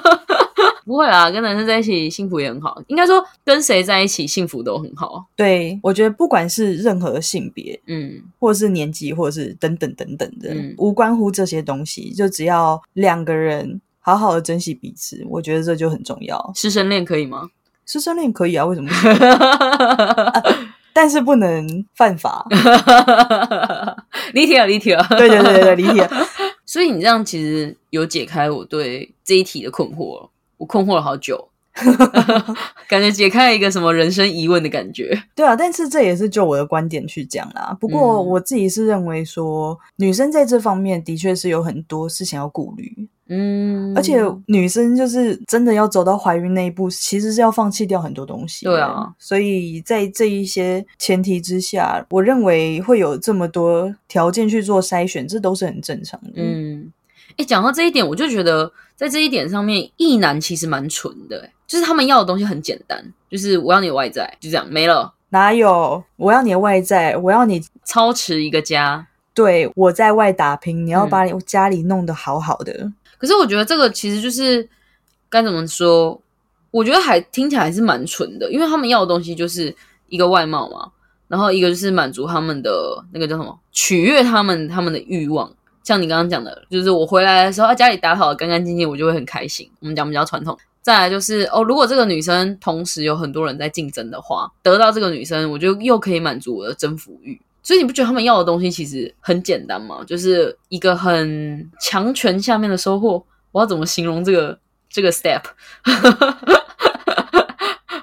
[0.86, 5.26] 不会啊，跟男生在一起幸福也很好，应该说跟谁在一起幸福都很好。
[5.36, 16.52] 对，我觉得不管是任何性别，嗯，或者是年纪，或者是等等等等的，无关乎这些东西，就只要两个人好好的珍惜彼此，我觉得这就很重要。
[16.56, 17.50] 师生恋可以吗？
[17.88, 18.92] 师生恋可以啊，为什么？
[20.94, 22.46] 但是不能犯法，
[24.34, 25.06] 离题了，离题了。
[25.10, 26.10] 对对对对，离题了。
[26.66, 31.50] 所以你这样其实有解开我对这一题的困惑，我困惑了好久，
[32.88, 35.18] 感觉解开了一个什么人生疑问的感觉。
[35.36, 37.76] 对啊，但是这也是就我的观点去讲啦。
[37.80, 43.08] 不过我自己是认为说，女生在这方面的确是有很多事情要顾虑。
[43.34, 48.66] 嗯，而且女生就是真的要走到怀孕那一步，其实是要放弃掉很多东西。
[48.66, 56.34] 对啊，所以在这一些前提之下，我认为会有这么多条件去做筛选，这都是很正常的。
[56.36, 56.92] 嗯，
[57.38, 65.14] 哎，讲到这一点，我就觉得在这一点上面，异男其实蛮蠢的，就是他们要的东西很简单，就是我要你的外在，就这样没了。
[65.30, 67.16] 哪有我要你的外在？
[67.16, 72.92] 我要你操持一个家，对我在外打拼，你要把你家里弄得好好的。
[73.18, 74.68] 可是我觉得这个其实就是
[75.30, 76.22] 该怎么说？
[76.72, 79.74] 我觉得还听起来还是蛮纯的，因为他们要的东西就是
[80.10, 80.92] 一个外貌嘛，
[81.30, 85.50] 然后一个就是满足他们的那个叫什么，取悦他们他们的欲望。
[85.86, 89.72] 像你刚刚讲的，就是我回来的时候，家里打扫的干干净净，我就会很开心。
[89.80, 90.58] 我们讲比较传统。
[90.82, 97.40] 再来就是哦，如果这个女生同时有很多人在竞争的话，得到这个女生，我就又可以满足我的征服欲。
[97.64, 100.04] 所以你不觉得他们要的东西其实很简单吗？
[100.08, 103.24] 就是一个很强权下面的收获。
[103.52, 104.58] 我要怎么形容这个
[104.90, 105.42] 这个 step？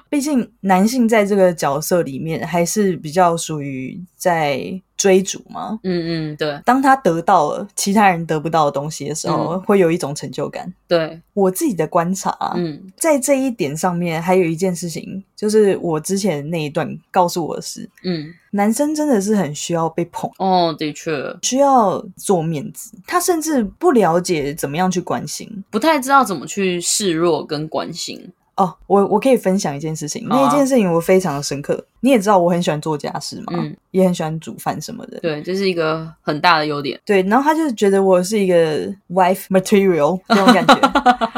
[0.09, 4.81] 毕竟男性在这个角色里面还是比较属于在。
[4.99, 5.79] 追逐嘛？
[5.85, 6.61] 嗯嗯，对。
[6.65, 10.73] 当他得到了其他人得不到的东西的时候，会有一种成就感。
[10.89, 20.29] 对我自己的观察，嗯，在这一点上面，还有一件事情，就是我之前那一段告诉我的是，嗯，男生真的是很需要被捧。
[20.37, 22.91] 哦，的确，需要做面子。
[23.07, 28.33] 他甚至不了解怎么样去关心，不太知道怎么去示弱跟关心。
[28.59, 31.83] 哦，我我可以分享一件事情，那一件事情我非常的深刻。
[32.01, 35.19] 你也知道我很喜欢做家事嘛，嗯，也很喜欢煮饭什么的。
[35.21, 36.99] 对，这是一个很大的优点。
[37.05, 40.75] 对，然后他就是觉得我是一个 wife material 这种感觉。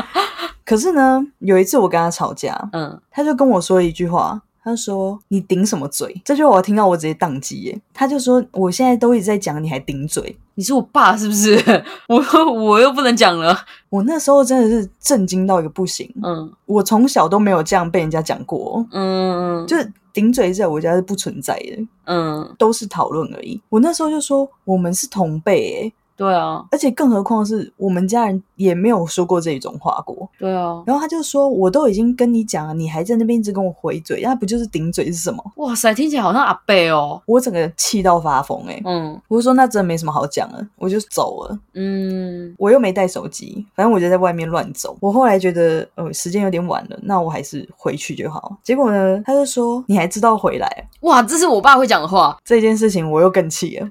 [0.66, 4.42] 可是呢，有一次我跟他吵架，嗯，他就跟我说一句话。
[4.64, 7.82] 他说：“你顶什么嘴？”这句话我听到我直接宕机耶。
[7.96, 10.38] 他就说：“我现在都一直在讲，你还顶嘴？
[10.62, 11.60] 你是我爸是不是？
[12.08, 13.58] 我我又不能讲了。”
[13.90, 16.08] 我那时候真的是震惊到一个不行。
[16.22, 18.86] 嗯，我从小都没有这样被人家讲过。
[18.92, 21.88] 嗯，就是顶嘴在我家是不存在的。
[22.06, 23.60] 嗯，都是讨论而已。
[23.70, 25.94] 我那时候就说：“我们是同辈。”哎。
[26.22, 30.30] 对啊，而且更何况是我们家人也没有说过这种话过。
[30.38, 37.20] 对啊，然后他就说：“我都已经跟你讲了，你还在那边一直跟我回嘴，那不就是顶嘴是什么？”哇塞，听起来好像阿贝哦！
[37.26, 38.80] 我整个气到发疯哎！
[38.86, 41.58] 嗯，我就说那真的没什么好讲了，我就走了。
[41.74, 44.96] 嗯，我又没带手机，反正我就在外面乱走。
[45.00, 48.56] 我后来觉得，呃，时间有点晚了，那我还是回去就好。
[48.62, 50.70] 结果呢，他就说：“你还知道回来？”
[51.02, 52.38] 哇，这是我爸会讲的话。
[52.46, 53.88] 这件事情我又更气了。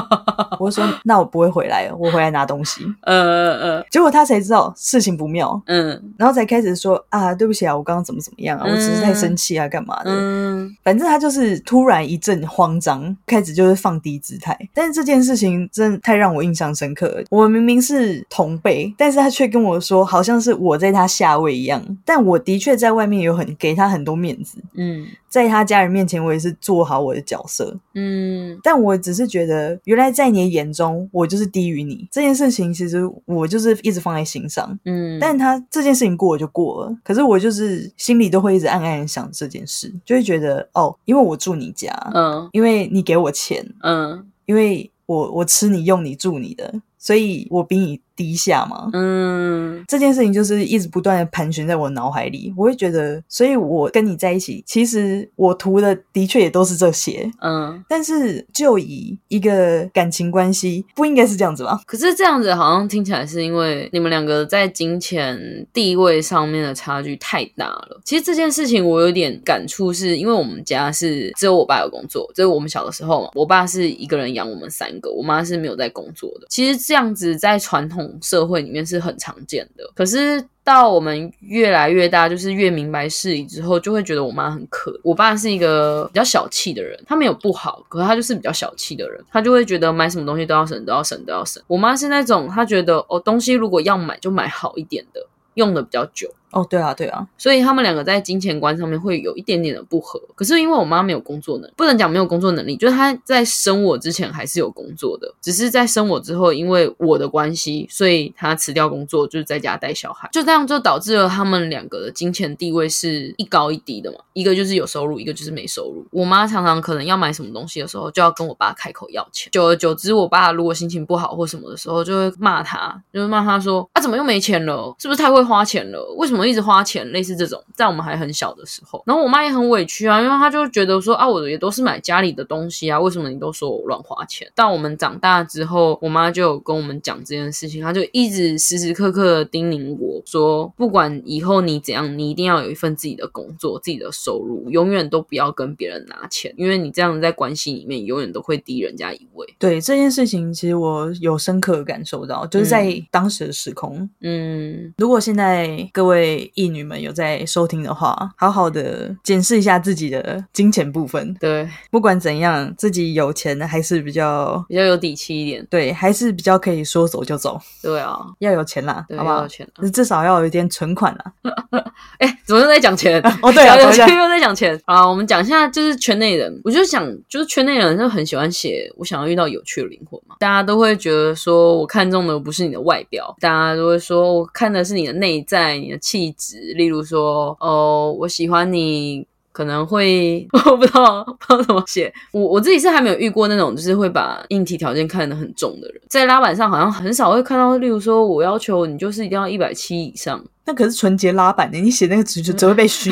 [0.58, 2.82] 我说：“那我不会回。”来，我回来拿东西。
[3.02, 5.60] 呃呃，结果他才知道事情不妙。
[5.66, 8.66] 嗯，然后才开始说啊，对不起啊，我刚刚怎么怎么样啊？
[8.68, 10.10] 我只是太生气啊，干嘛的？
[10.10, 14.56] 嗯，反正他就是突然一阵慌张，开始就是放低姿态。
[14.72, 17.24] 但是这件事情真的太让我印象深刻了。
[17.30, 21.82] 我明明是同辈，但是他却跟我说，好像是我在他下位一样。
[22.04, 24.58] 但我的确在外面有很给他很多面子。
[24.74, 25.06] 嗯。
[25.28, 47.98] 在他家人面前，我也是做好我的角色，嗯，但我只是觉得，原来在你眼中，我就是低于你这件事情，其实我就是一直放在心上，嗯，但他这件事情过了就过了，可是我就是心里都会一直暗暗想这件事，就会觉得哦，因为我住你家，嗯，因为你给我钱，嗯，因为我我吃你用你住你的，所以我比你。
[48.16, 61.78] 低下嘛，嗯，这件事情就是一直不断的盘旋在我脑海里，我会觉得，所以我跟你在一起，其实我图的的确也都是这些，嗯，但是就以一个感情关系，不应该是这样子吗？
[61.86, 65.38] 可是这样子好像听起来是因为你们两个在金钱
[65.74, 68.00] 地位上面的差距太大了。
[68.02, 76.46] 其实这件事情我有点感触，是因为我们家是只有我爸有工作，就是我们小的时候嘛，我爸是一个人养我们三个，我妈是没有在工作的。
[76.48, 78.05] 其实这样子在传统。
[78.22, 84.98] 社会里面是很常见的，可是到我们越来越大，就是越明白事理之后，就会觉得我妈很可。
[85.02, 91.62] 我爸是一个比较小气的人，他没有不好，可是他就是比较小气的人，他就会觉得买什么东西都要省，都要省，都要省。
[91.66, 96.32] 我妈是那种，她觉得哦，东西如果要买，就买好一点的，用的比较久。
[96.52, 100.20] 哦，对啊，对啊，所以他们两个在金钱观上面会有一点点的不合。
[100.34, 110.28] 可是因为我妈没有工作能，不能讲没有工作能力，就是她在生我之前还是有工作的，只是在生我之后，因为我的关系，所以她辞掉工作，就是在家带小孩。
[110.32, 116.06] 就这样就导致了他们两个的金钱地位是一高一低的嘛，一个就是有收入，一个就是没收入。
[116.10, 119.50] 我妈常常可能要买什么东西的时候，就要跟我爸开口要钱。
[119.52, 124.94] 久而久之，我爸如果心情不好或什么的时候，就会骂他，就是骂他说：“啊，怎么又没钱了？
[124.98, 126.14] 是不是太会花钱了？
[126.16, 127.06] 为什么一直花钱？
[127.12, 134.48] 类。”似这种，在我们还很小的时候，然后我妈也很委屈啊，因为她就觉得说啊，我也都是买家里的东西啊，为什么你都说我乱花钱？
[134.54, 149.44] 到我们长大之后，我妈就有跟我们讲这件事情，她就一直时时刻刻叮咛我说，不管以后你怎样，你一定要有一份自己的工作，自己的收入，永远都不要跟别人拿钱，因为你这样在关系里面永远都会低人家一位。
[149.58, 154.08] 对这件事情，其实我有深刻感受到，就是在当时的时空。
[154.20, 157.16] 嗯，如果现在各位义女们有。
[157.16, 161.32] 在收听的话，好好的检视一下自己的金钱部分。
[161.40, 165.66] 对，不管怎样，自己有钱还是比较比较有底气一点。
[165.70, 167.58] 对，还是比较可以说走就走。
[167.80, 169.40] 对啊，要有钱啦，好不好？
[169.40, 171.32] 有钱，至少要有一点存款啦。
[172.20, 173.18] 哎，怎么又在讲钱？
[173.40, 173.90] 哦， 对啊，又
[174.28, 175.08] 在讲钱啊。
[175.08, 176.60] 我们讲一下，就是圈内人。
[176.64, 180.36] 我就想，就是圈内人就很喜欢写我想要遇到有趣的灵魂嘛。
[180.38, 186.58] 大家都会觉得说，我看中的不是你的外表，大家都会说我看的是你的内在、你的气质。
[186.74, 186.96] 例如。
[187.06, 189.24] 说哦，我喜欢你。
[189.52, 192.12] 可能会 我不知道不知道怎么写。
[192.30, 197.78] 我我自己是还没有遇过那种就是会把硬体条件看得很重的人，在拉板上好像很少会看到。
[197.78, 203.10] 例如说，我要求你就是一定要一百七以上，那可是纯洁拉板的，你写那个值就只会被虚。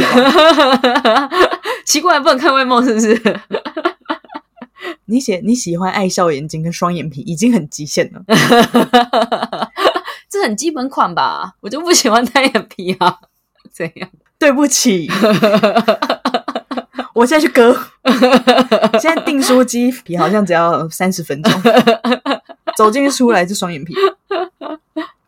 [1.87, 3.40] 奇怪，不能看外貌是不是？
[5.07, 8.23] 你写你喜欢爱笑眼睛跟双眼皮，已经很极限了。
[10.35, 11.55] 这很基本款吧？
[11.61, 13.17] 我就不喜欢单眼皮啊。
[13.71, 14.11] 怎样？
[14.37, 15.09] 对不起，
[17.15, 17.73] 我现在去割。
[19.01, 21.53] 现在订书机皮好像只要三十分钟，
[22.77, 23.95] 走进去出来就双眼皮。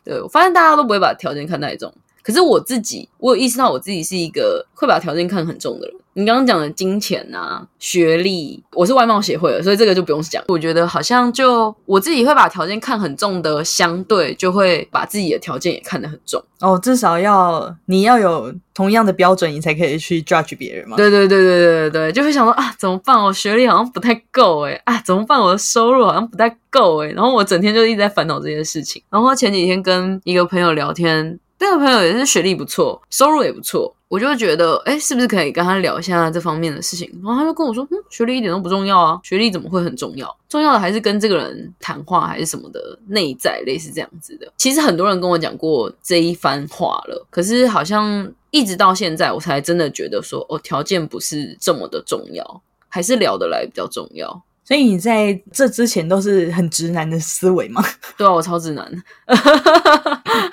[0.03, 1.93] 对我发现大家都不会把条件看太重。
[2.27, 5.95] 可是我自己，我有意识到我自己是一个会把条件看很重的人。
[6.11, 10.43] 你刚刚讲的金钱啊、学历，我是外貌协会的，所以这个就不用讲。
[10.49, 16.43] 我觉得好像就我自己会把条件看很重的，相对就会把自己的条件也看得很重。
[16.59, 20.97] 哦，至少要你要有同样的标准，你才可以去 judge 别人嘛。
[20.97, 23.17] 对对对对对对对，就会想说啊，怎么办？
[23.23, 25.39] 我学历好像不太够哎，啊，怎么办？
[25.39, 29.01] 我的收入好像不太够哎，然后我整天就一直在烦恼这件事情。
[29.09, 31.39] 然后前几天跟一个朋友聊天。
[31.59, 37.09] 那个朋友也是学历不错，收入也不错，我就会觉得，哎，是不是可以跟他聊一下这方面的事情？
[37.23, 40.37] 然后他就跟我说，嗯，学历一点都不重要啊，学历怎么会很重要？
[40.47, 44.51] 重要的还是跟这个人谈话还是什么的内在，类似这样子的。
[44.57, 54.43] 其实很多人跟我讲过这一番话了，可是好像一直到现在，我才真的觉得说，哦，条件不是这么的重要，还是聊得来比较重要。
[54.63, 57.81] 所以你在这之前都是很直男的思维吗？
[58.17, 58.85] 对啊，我超直男，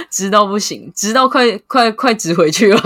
[0.10, 2.80] 直到不行，直到快快快直回去了。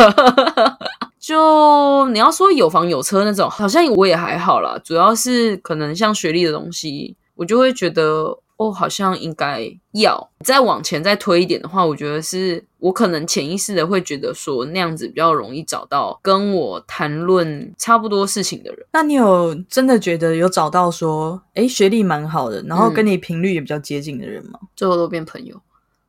[1.20, 4.78] 就你要说有房有车那种，好像我也还好啦。
[4.82, 8.38] 主要是可能像学历的东西，我就会觉得。
[8.58, 18.86] 哦，好像应该要再往前再推一点的话，我觉得是我可能潜意识的会觉得说那样子比较容易找到跟我谈论差不多事情的人。
[18.92, 24.60] 那你有真的觉得有找到说，诶，学历蛮好的，然后跟你频率也比较接近的人吗？
[24.76, 25.60] 最后都变朋友。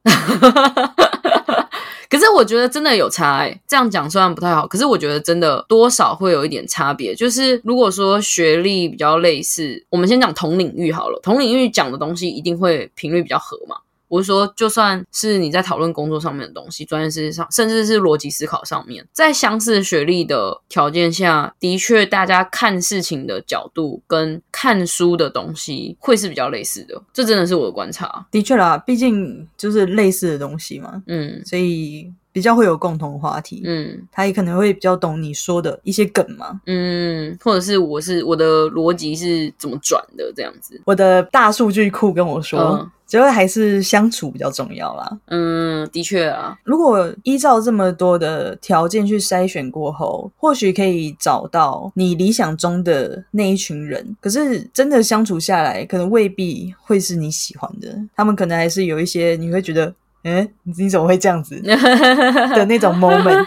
[0.04, 1.70] 哈哈哈
[2.10, 7.16] 可是我觉得真的有差哎，这样讲虽然不太好，可是我觉得真的多少会有一点差别。
[7.16, 13.78] 就是如果说学历比较类似，我们先讲同领域好了，同领域讲的东西一定会频率比较合嘛。
[14.14, 27.02] 我是说，就算是你在讨论工作上面的东西，专业知识上，甚至是逻辑思考上面，在相似学历的条件下，的确大家看事情的角度跟看书的东西会是比较类似的。
[27.12, 28.28] 这真的是我的观察。
[28.30, 31.02] 的确啦，毕竟就是类似的东西嘛。
[31.08, 32.14] 嗯，所以。
[32.34, 59.94] 比较会有共同话题，嗯，他也可能会比较懂你说的一些梗嘛，嗯，或者是我是我的逻辑是怎么转的这样子，我的大数据库跟我说，主要还是相处比较重要啦，嗯，的确啊，如果依照这么多的条件去筛选过后，或许可以找到你理想中的那一群人，可是真的相处下来，可能未必会是你喜欢的，他们可能还是有一些你会觉得。
[60.24, 63.46] 哎，你怎么会这样子 的那种 moment？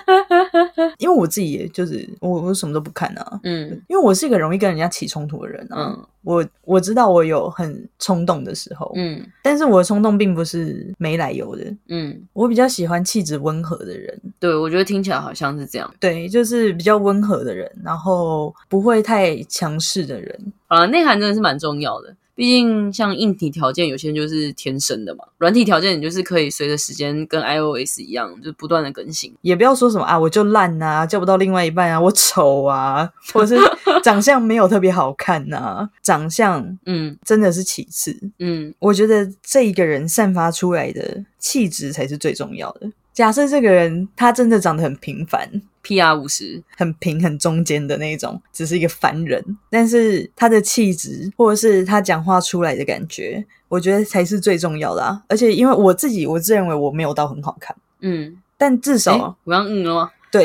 [0.98, 3.40] 因为我自己也就是我，我什么都不看啊。
[3.42, 5.90] 嗯，因为我是一个容易跟人家起冲突的人啊。
[5.90, 8.92] 嗯，我我知道我有很冲动的时候。
[8.94, 11.64] 嗯，但是我的冲动并不是没来由的。
[11.88, 14.20] 嗯，我比较喜欢气质温和的人。
[14.38, 15.94] 对，我觉得听起来好像是这样。
[15.98, 20.52] 对，就是比较温和的人，然后不会太强势的人。
[20.68, 22.14] 啊，内涵真的是蛮重要的。
[22.36, 25.24] 毕竟，像硬体条件，有些人就是天生的嘛。
[25.38, 29.34] 软体条件，你就是可以随着时间跟 iOS 一样，就不断的更新。
[29.40, 33.62] 也不要说什么啊，我就烂呐，叫不到另外一半啊，我丑啊，或者是
[34.04, 35.88] 长相没有特别好看呐。
[36.02, 38.14] 长相，嗯，真的是其次。
[38.38, 42.90] 嗯，我觉得这一个人散发出来的气质才是最重要的。
[43.14, 45.50] 假设这个人他真的长得很平凡
[45.86, 46.16] ，P.R.
[46.16, 55.22] 五十，很平很中间的那种，只是一个凡人，但是他的气质或者是他讲话出来的感觉，我觉得才是最重要的啊！
[55.28, 60.10] 而且因为我自己，我自认为我没有到很好看，嗯，但至少我刚嗯了吗？
[60.32, 60.44] 对，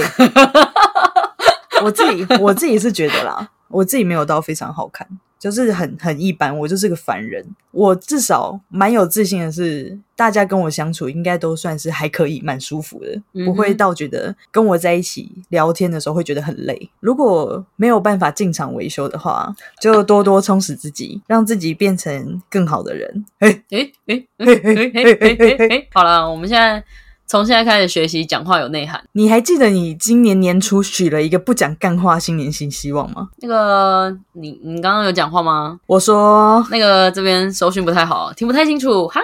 [1.84, 5.08] 我自己我自己是觉得啦，我自己没有到非常好看。
[5.42, 7.44] 就是很很一般，我就是个凡人。
[7.72, 16.92] 我至少蛮有自信的是，大家跟我相处应该都算是还可以，蛮舒服的，不会到觉得跟我在一起聊天的时候会觉得很累。
[17.00, 23.26] 如果没有办法进场维修的话，就多多充实自己，让自己变成更好的人。
[23.40, 24.46] 哎哎哎哎
[24.94, 25.88] 哎哎！
[25.92, 26.84] 好了，我们现在。
[27.32, 29.02] 从现在开始学习讲话有内涵。
[29.14, 33.30] 你还记得你今年年初许了一个不讲干话新年新希望吗？
[33.38, 35.80] 那个，你你刚刚有讲话吗？
[35.88, 39.22] 我说那个这边收讯不太好，听不太清楚哈。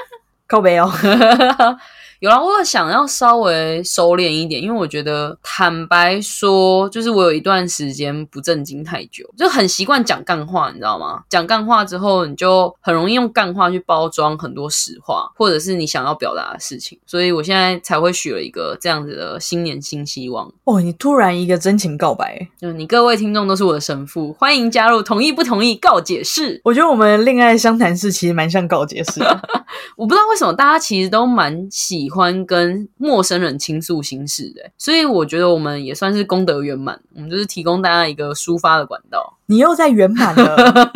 [0.48, 0.90] 靠背哦。
[2.20, 11.22] 有了，我想要稍微收敛一点，因为我觉得坦白说，就是我有一段时间不正经太久，就很习惯讲干话，你知道吗？
[11.30, 16.98] 讲干话之后，你就很容易用干话去包装很多实话，或者是你想要表达的事情。
[17.06, 20.52] 所以我现在才会许了一个这样子的新年新希望。
[20.64, 26.60] 哦，你突然一个真情告白，就你各位听众都是我的神父，欢迎加入，同意不同意告解释。
[26.64, 29.22] 我觉得我们恋爱相谈室其实蛮像告解室，
[29.96, 39.38] 我不知道为什么大家其实都蛮喜欢跟陌生人倾诉心事的，所以我觉得我们也算是功德圆满，我们就是提供大家一个抒发的管道。
[39.48, 40.90] 你又在圆满了，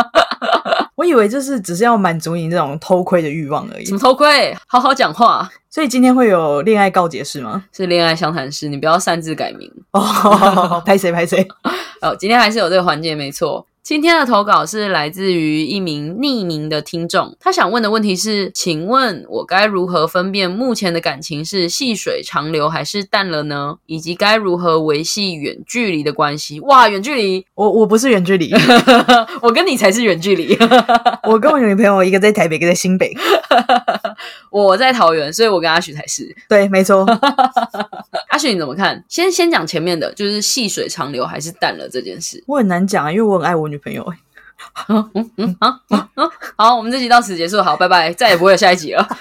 [0.96, 3.84] 我以为就是只是要满足你这种偷窥的欲望而已。
[3.84, 4.56] 什么偷窥？
[4.66, 5.50] 好好讲话。
[5.70, 7.64] 所以今天会有恋爱告解室吗？
[7.72, 10.82] 是恋爱相谈室，你不要擅自改名哦。
[10.86, 11.46] 拍谁拍谁？
[12.00, 13.66] 哦，今天还是有这个环节，没错。
[13.88, 23.78] 今天的投稿是来自于一名匿名的听众，他想问的问题是：请问我该如何分辨目前的感情是细水长流还是淡了呢？
[23.86, 26.60] 以及该如何维系远距离的关系？
[26.60, 28.52] 哇，远距离，我我不是远距离，
[29.40, 30.54] 我跟你才是远距离。
[31.26, 33.16] 我跟我女朋友一个在台北，一个在新北，
[34.52, 36.36] 我在桃园，所以我跟阿许才是。
[36.46, 37.06] 对，没错。
[38.38, 39.04] 阿许你怎么看？
[39.08, 42.40] 先先讲前面的，就是细水长流还是淡了这件事。
[42.46, 43.76] 我很难讲啊，因为我很爱我女。
[43.78, 44.06] 朋友，
[44.88, 45.80] 嗯嗯嗯，好，
[46.56, 49.04] 好，我们这集到此结束，好，拜拜，再也不会有下一集了。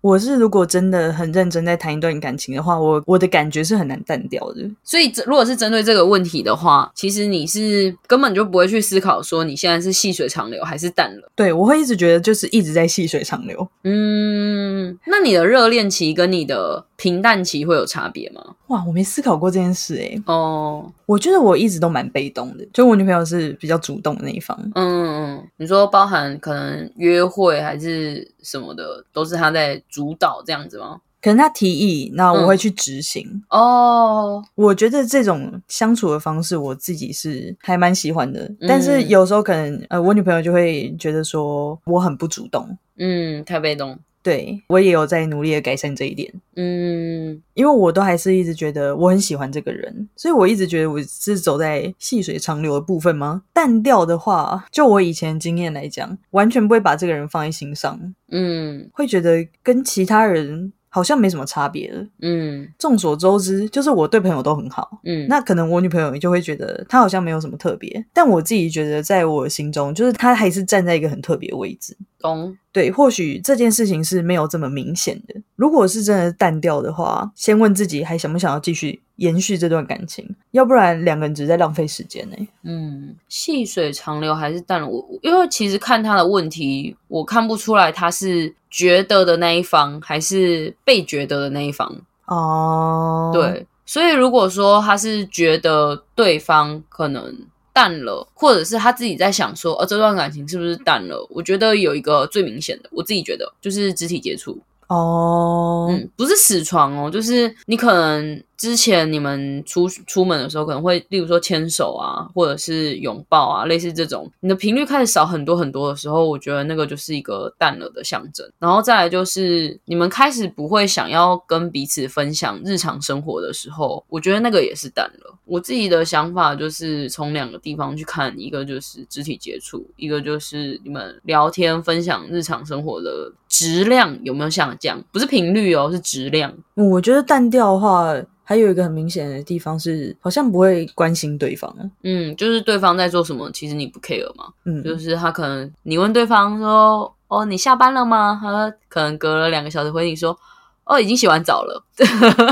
[0.00, 4.62] 我是如果真的很认真在谈一段感情的话，我我的感觉是很难淡掉的。
[4.82, 11.30] 所以，如果是针对这个问题的话，其实你是根本就不会去思考说你现在是细水长流还是淡了。
[11.36, 13.68] 对，我会一直觉得就是一直在细水长流。
[13.84, 18.44] 嗯，那你的热恋期跟你的平淡期会有差别吗？
[18.66, 20.22] 哇，我没思考过这件事诶。
[20.26, 24.54] 哦，我觉得我一直都蛮被动的，就我女朋友是比较主动的那一方。
[24.74, 29.70] 嗯嗯，你说包含可能约会还是什么的，都是她在。
[29.88, 31.00] 主导这样子吗？
[31.22, 33.42] 可能他提议，那我会去执行。
[33.48, 38.50] 哦，我觉得这种相处的方式，我自己是还蛮喜欢的。
[38.68, 43.98] 但是有时候可能，呃，我女朋友就会觉得说我很不主动，嗯，太被动。
[44.22, 46.32] 对我也有在努力的改善这一点。
[46.56, 53.42] 嗯，因为我都还是一直觉得我很喜欢这个人，所以我一直觉得我是走在细水长流的部分吗？
[53.52, 58.14] 淡掉的话，就我以前经验来讲，完全不会把这个人放在心上。
[58.30, 60.72] 嗯，会觉得跟其他人。
[60.92, 62.04] 好像没什么差别了。
[62.20, 64.98] 嗯，众所周知，就是我对朋友都很好。
[65.04, 71.96] 嗯，那可能我女朋友就会觉得她好像没有什么特别，但我自己觉得，在我心中，就是她还是站在一个很特别的位置。
[72.20, 72.56] 懂？
[72.72, 75.34] 对，或许这件事情是没有这么明显的。
[75.56, 79.00] 如果是真的淡掉的话，先问自己还想不想要继续。
[79.20, 82.36] 延续这段感情，要不然两个人只是在浪费时间呢。
[82.62, 84.88] 嗯，细水长流还是淡了？
[84.88, 91.94] 我因为其实看他的问题，我看不出来他是觉得的那一方，还是被觉得的那一方。
[92.24, 97.36] 哦，对，所以如果说他是觉得对方可能
[97.72, 101.26] 淡了，或者是他自己在想说，呃，这段感情是不是淡了？
[101.30, 104.58] 我觉得有一个最明显的，我自己觉得就是肢体接触。
[104.90, 108.42] 哦，不是死床哦，就是你可能。
[108.60, 118.46] 之前你们出出门的时候，可能会例如说牵手啊，或者是拥抱啊，类似这种，你的频率开始少很多很多的时候，我觉得那个就是一个淡了的象征。
[118.58, 125.34] 然后再来就是你们开始不会想要跟彼此分享日常生活的时候，我觉得那个也是淡了。
[125.46, 136.52] 我自己的想法就是从两个地方去看，一个就是肢体接触，一个就是你们聊天分享日常生活的质量有没有下降，不是频率哦，是质量。
[136.74, 138.12] 我觉得淡掉的话。
[138.42, 141.72] 还有一个很明显的地方是，好像不会关心对方。
[142.02, 144.46] 嗯，就是对方在做什么，其实你不 care 嘛。
[144.64, 150.36] 嗯，就是他可能你问对方说：“哦，你下班了吗？”他可能隔了两个小时回你说
[150.82, 151.84] ：“哦，已经洗完澡了。”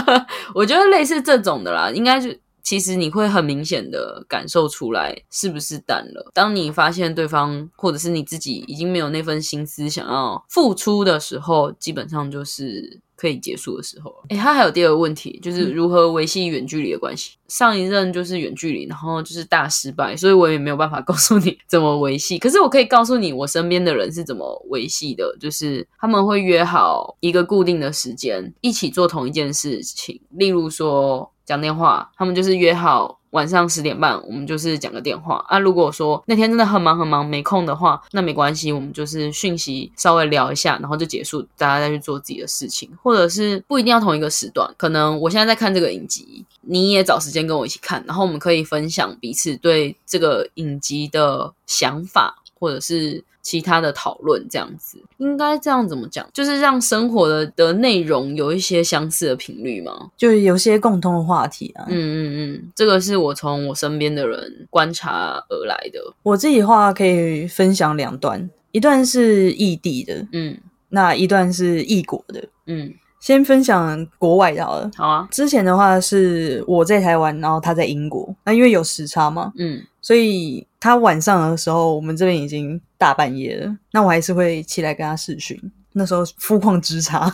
[0.54, 2.28] 我觉得类似这种的啦，应该就
[2.68, 6.30] 其实你会很明显的感受出来是不是淡了。
[6.34, 13.00] 当你发现对方或者是你自己已经没有那份心思想要付出的时候，基本上就是。
[13.20, 17.32] 可以结束的时候，哎，他还有第二个问题，就是如何维系远距离的关系。
[17.48, 22.38] 上一任就是远距离，然后就是大失败，所以我也没有办法 告诉你怎么维系。
[22.38, 33.16] 可是我可以告诉你，我身边的人是怎么维系的，就是他们会约好一个固定的时间，一起做同一件事情，例如说讲电话，他们就是约好。
[33.32, 35.58] 晚上十点半，我们就是讲个电话啊。
[35.58, 44.66] 如果说那天真的很忙很忙没空的话，那没关系，我们就是讯息稍微聊一下，然后就结束，大家再去做自己的事情，或者是不一定要同一个时段。
[44.78, 52.34] 可能我现在在看这个影集，你也找时间跟我一起看，然后我们可以分享彼此对这个影集的想法。
[52.58, 54.98] 或者是其他的讨论这样子。
[55.18, 56.26] 应该这样怎么讲？
[56.32, 60.10] 就是让生活的的内容有一些相似的频率吗？
[60.16, 61.86] 就有些共通的话题啊。
[61.88, 66.00] 嗯嗯嗯，这个是我从我身边的人观察而来的。
[66.22, 70.58] 我自己话可以分享两段，一段是异地的，嗯，
[70.90, 72.94] 那一段是异国的，嗯。
[73.20, 74.88] 先分享国外的好了。
[74.96, 75.26] 好啊。
[75.28, 78.32] 之前的话是我在台湾，然后他在英国。
[78.44, 83.76] 那因为有时差嘛，嗯，所以他晚上的时候，我们这边已经大半夜了。
[83.92, 85.60] 那我还是会起来跟他视讯。
[85.92, 87.30] 那时候肤况之差，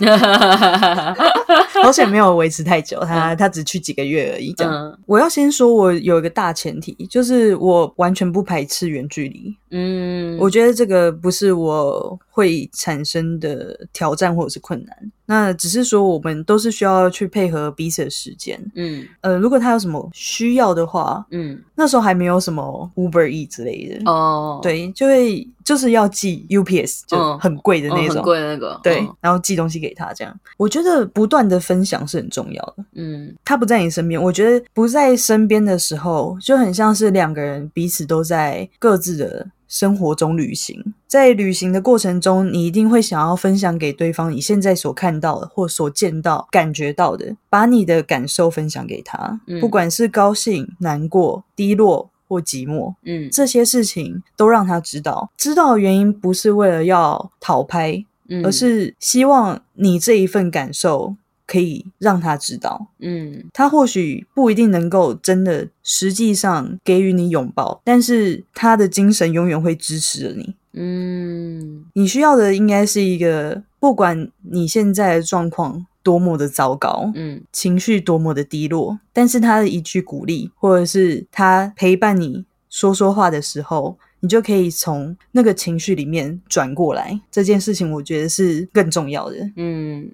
[1.85, 2.99] 好险没有维持太久。
[3.05, 4.53] 他他只去几个月而已。
[4.55, 9.57] 这样，我要先说，我有一个大前提，就是我完全不排斥远距离。
[9.77, 14.97] 嗯，我觉得这个不是我会产生的挑战或者是困难。
[15.27, 18.62] 那只是说，我们都是需要去配合彼此的时间。
[18.75, 30.39] 嗯，呃，如果他有什么需要的话，嗯，那时候还没有什么 Uber E 之类的哦，对，就会就是要寄 UPS，就很贵的那种，很贵的那个，对，然后寄东西给他这样。
[30.59, 32.85] 我觉得不断的分享是很重要的。
[32.93, 39.47] 嗯，他不在你身边，我觉得不在身边的时候，就很像是两个人彼此都在各自的。
[39.68, 55.30] 生活中旅行，在旅行的过程中，你一定会想要分享给对方你现在所看到的或所见到、感觉到的，把你的感受分享给他，不管是高兴、难过、低落或寂寞，嗯，这些事情都让他知道。
[55.36, 58.04] 知道的原因不是为了要讨拍，
[58.44, 61.16] 而是希望你这一份感受。
[61.47, 90.11] 可以让他知道，嗯，他或许不一定能够真的实际上给予你拥抱，但是他的精神永远会支持着你，嗯，你需要的应该是一个，不管你现在的状况多么的糟糕，嗯，情绪多么的低落，但是他的一句鼓励，或者是他陪伴你说说话的时候，你就可以从那个情绪里面转过来，这件事情我觉得是更重要的，嗯，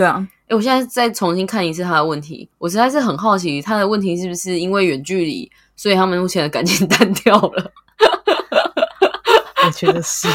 [0.00, 0.26] 对啊。
[0.48, 7.70] 哎，我现在再重新看一次他的问题，我实在是很好奇，他的问题是不是因为远距离，所以他们目前的感情 淡掉了？
[9.62, 10.26] 我觉得是。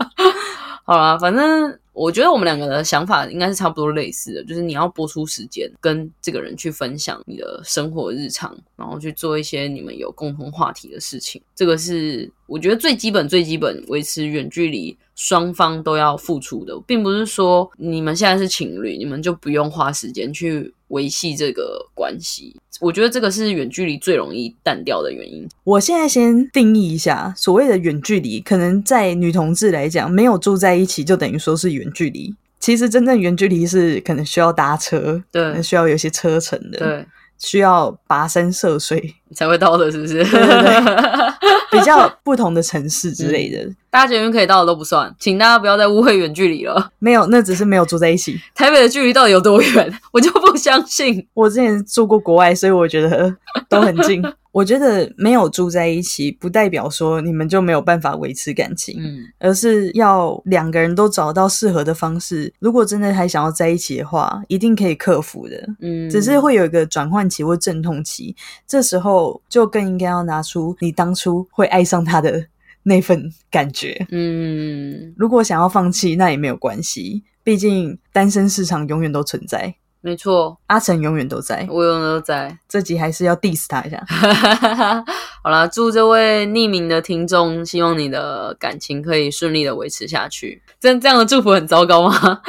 [0.86, 14.96] 好啦，反正我觉得我们两个的想法应该是差不多类似的，就是你要播出时间跟这个人去分享你的生活日常，然后去做一些你们有共同话题的事情，这个是我觉得最基本、最基本维持远距离。
[15.16, 22.54] 双方都要付出的，并不是说你们现在是情侣，你们就不用花时间去维系这个关系。
[22.82, 25.48] 我觉得这个是远距离最容易淡掉的原因。
[25.64, 32.34] 我现在先定义一下，所谓的远距离，可能在女同志来讲，没有住在一起就等于说是远距离。
[32.58, 37.06] 其实真正远距离是可能需要搭车，对，需要有些车程的，对，
[37.38, 40.24] 需要跋山涉水才会到的，是不是？
[41.70, 46.90] 比较不同的城市之类的，大家捷运可以到的都不算，请大家不要再误会远距离了。
[46.98, 48.40] 没有，那只是没有住在一起。
[48.54, 49.92] 台北的距离到底有多远？
[50.12, 51.26] 我就不相信。
[51.34, 53.34] 我之前住过国外，所以我觉得
[53.68, 54.22] 都很近。
[54.56, 62.50] 我觉得没有住在一起，不代表说你们就没有办法维持感情，嗯，而是要两个人都找到适合的方式。
[62.58, 68.34] 如果真的还想要在一起的话，一定可以克服的，嗯，只是会有一个转换期或阵痛期，
[68.66, 72.46] 这时候就更应该要拿出你当初会爱上他的
[72.84, 79.74] 那份感觉，嗯，如果想要放弃，那也没有关系，毕竟单身市场永远都存在。
[80.02, 82.56] 没错，阿成永远都在，我永远都在。
[82.68, 84.00] 这集还是要 diss 他一下。
[85.42, 90.62] 好啦，祝这位匿名的听众，希望你的感情可以顺利的维持下去。
[90.78, 92.40] 这这样的祝福很糟糕吗？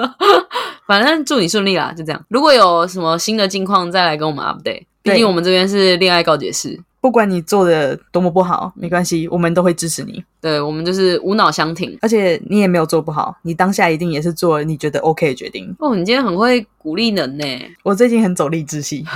[0.86, 2.22] 反正祝你顺利啦，就这样。
[2.28, 4.84] 如果有什么新的近况，再来跟我们 update。
[5.02, 6.80] 毕竟我们这边是恋爱告解室。
[7.00, 10.22] 不管你做的多么不好，没关系，我们都会支持你。
[10.40, 15.74] 对我们就是无脑相挺，而且你也没有做不好，你当下一定也是做了你觉得 OK 的决定。
[15.80, 17.44] 哦，你今天很会鼓励人呢。
[17.82, 19.04] 我最近很走励志系。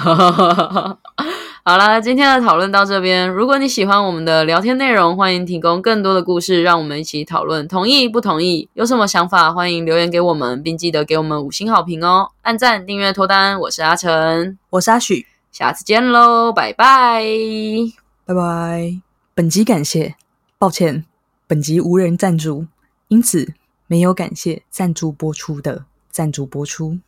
[1.63, 3.29] 好了，今天的讨论到这边。
[3.29, 7.69] 如果你喜欢我们的聊天内容，欢迎提供更多的故事，让我们一起讨论。
[7.69, 8.69] 同意不同意？
[8.75, 9.53] 有什么想法？
[9.53, 12.31] 欢迎留言给我们，并记得给我们五星好评哦！
[12.43, 13.61] 按赞、订阅、脱单。
[13.61, 15.27] 我是阿成，我是阿许。
[15.59, 17.25] 下次见喽，拜拜，
[18.27, 19.01] 拜拜。
[19.33, 20.15] 本集感谢，
[20.59, 21.07] 抱歉，
[21.47, 22.67] 本集无人赞助，
[23.09, 23.55] 因此
[23.87, 26.99] 没有感谢赞助播出的赞助播出。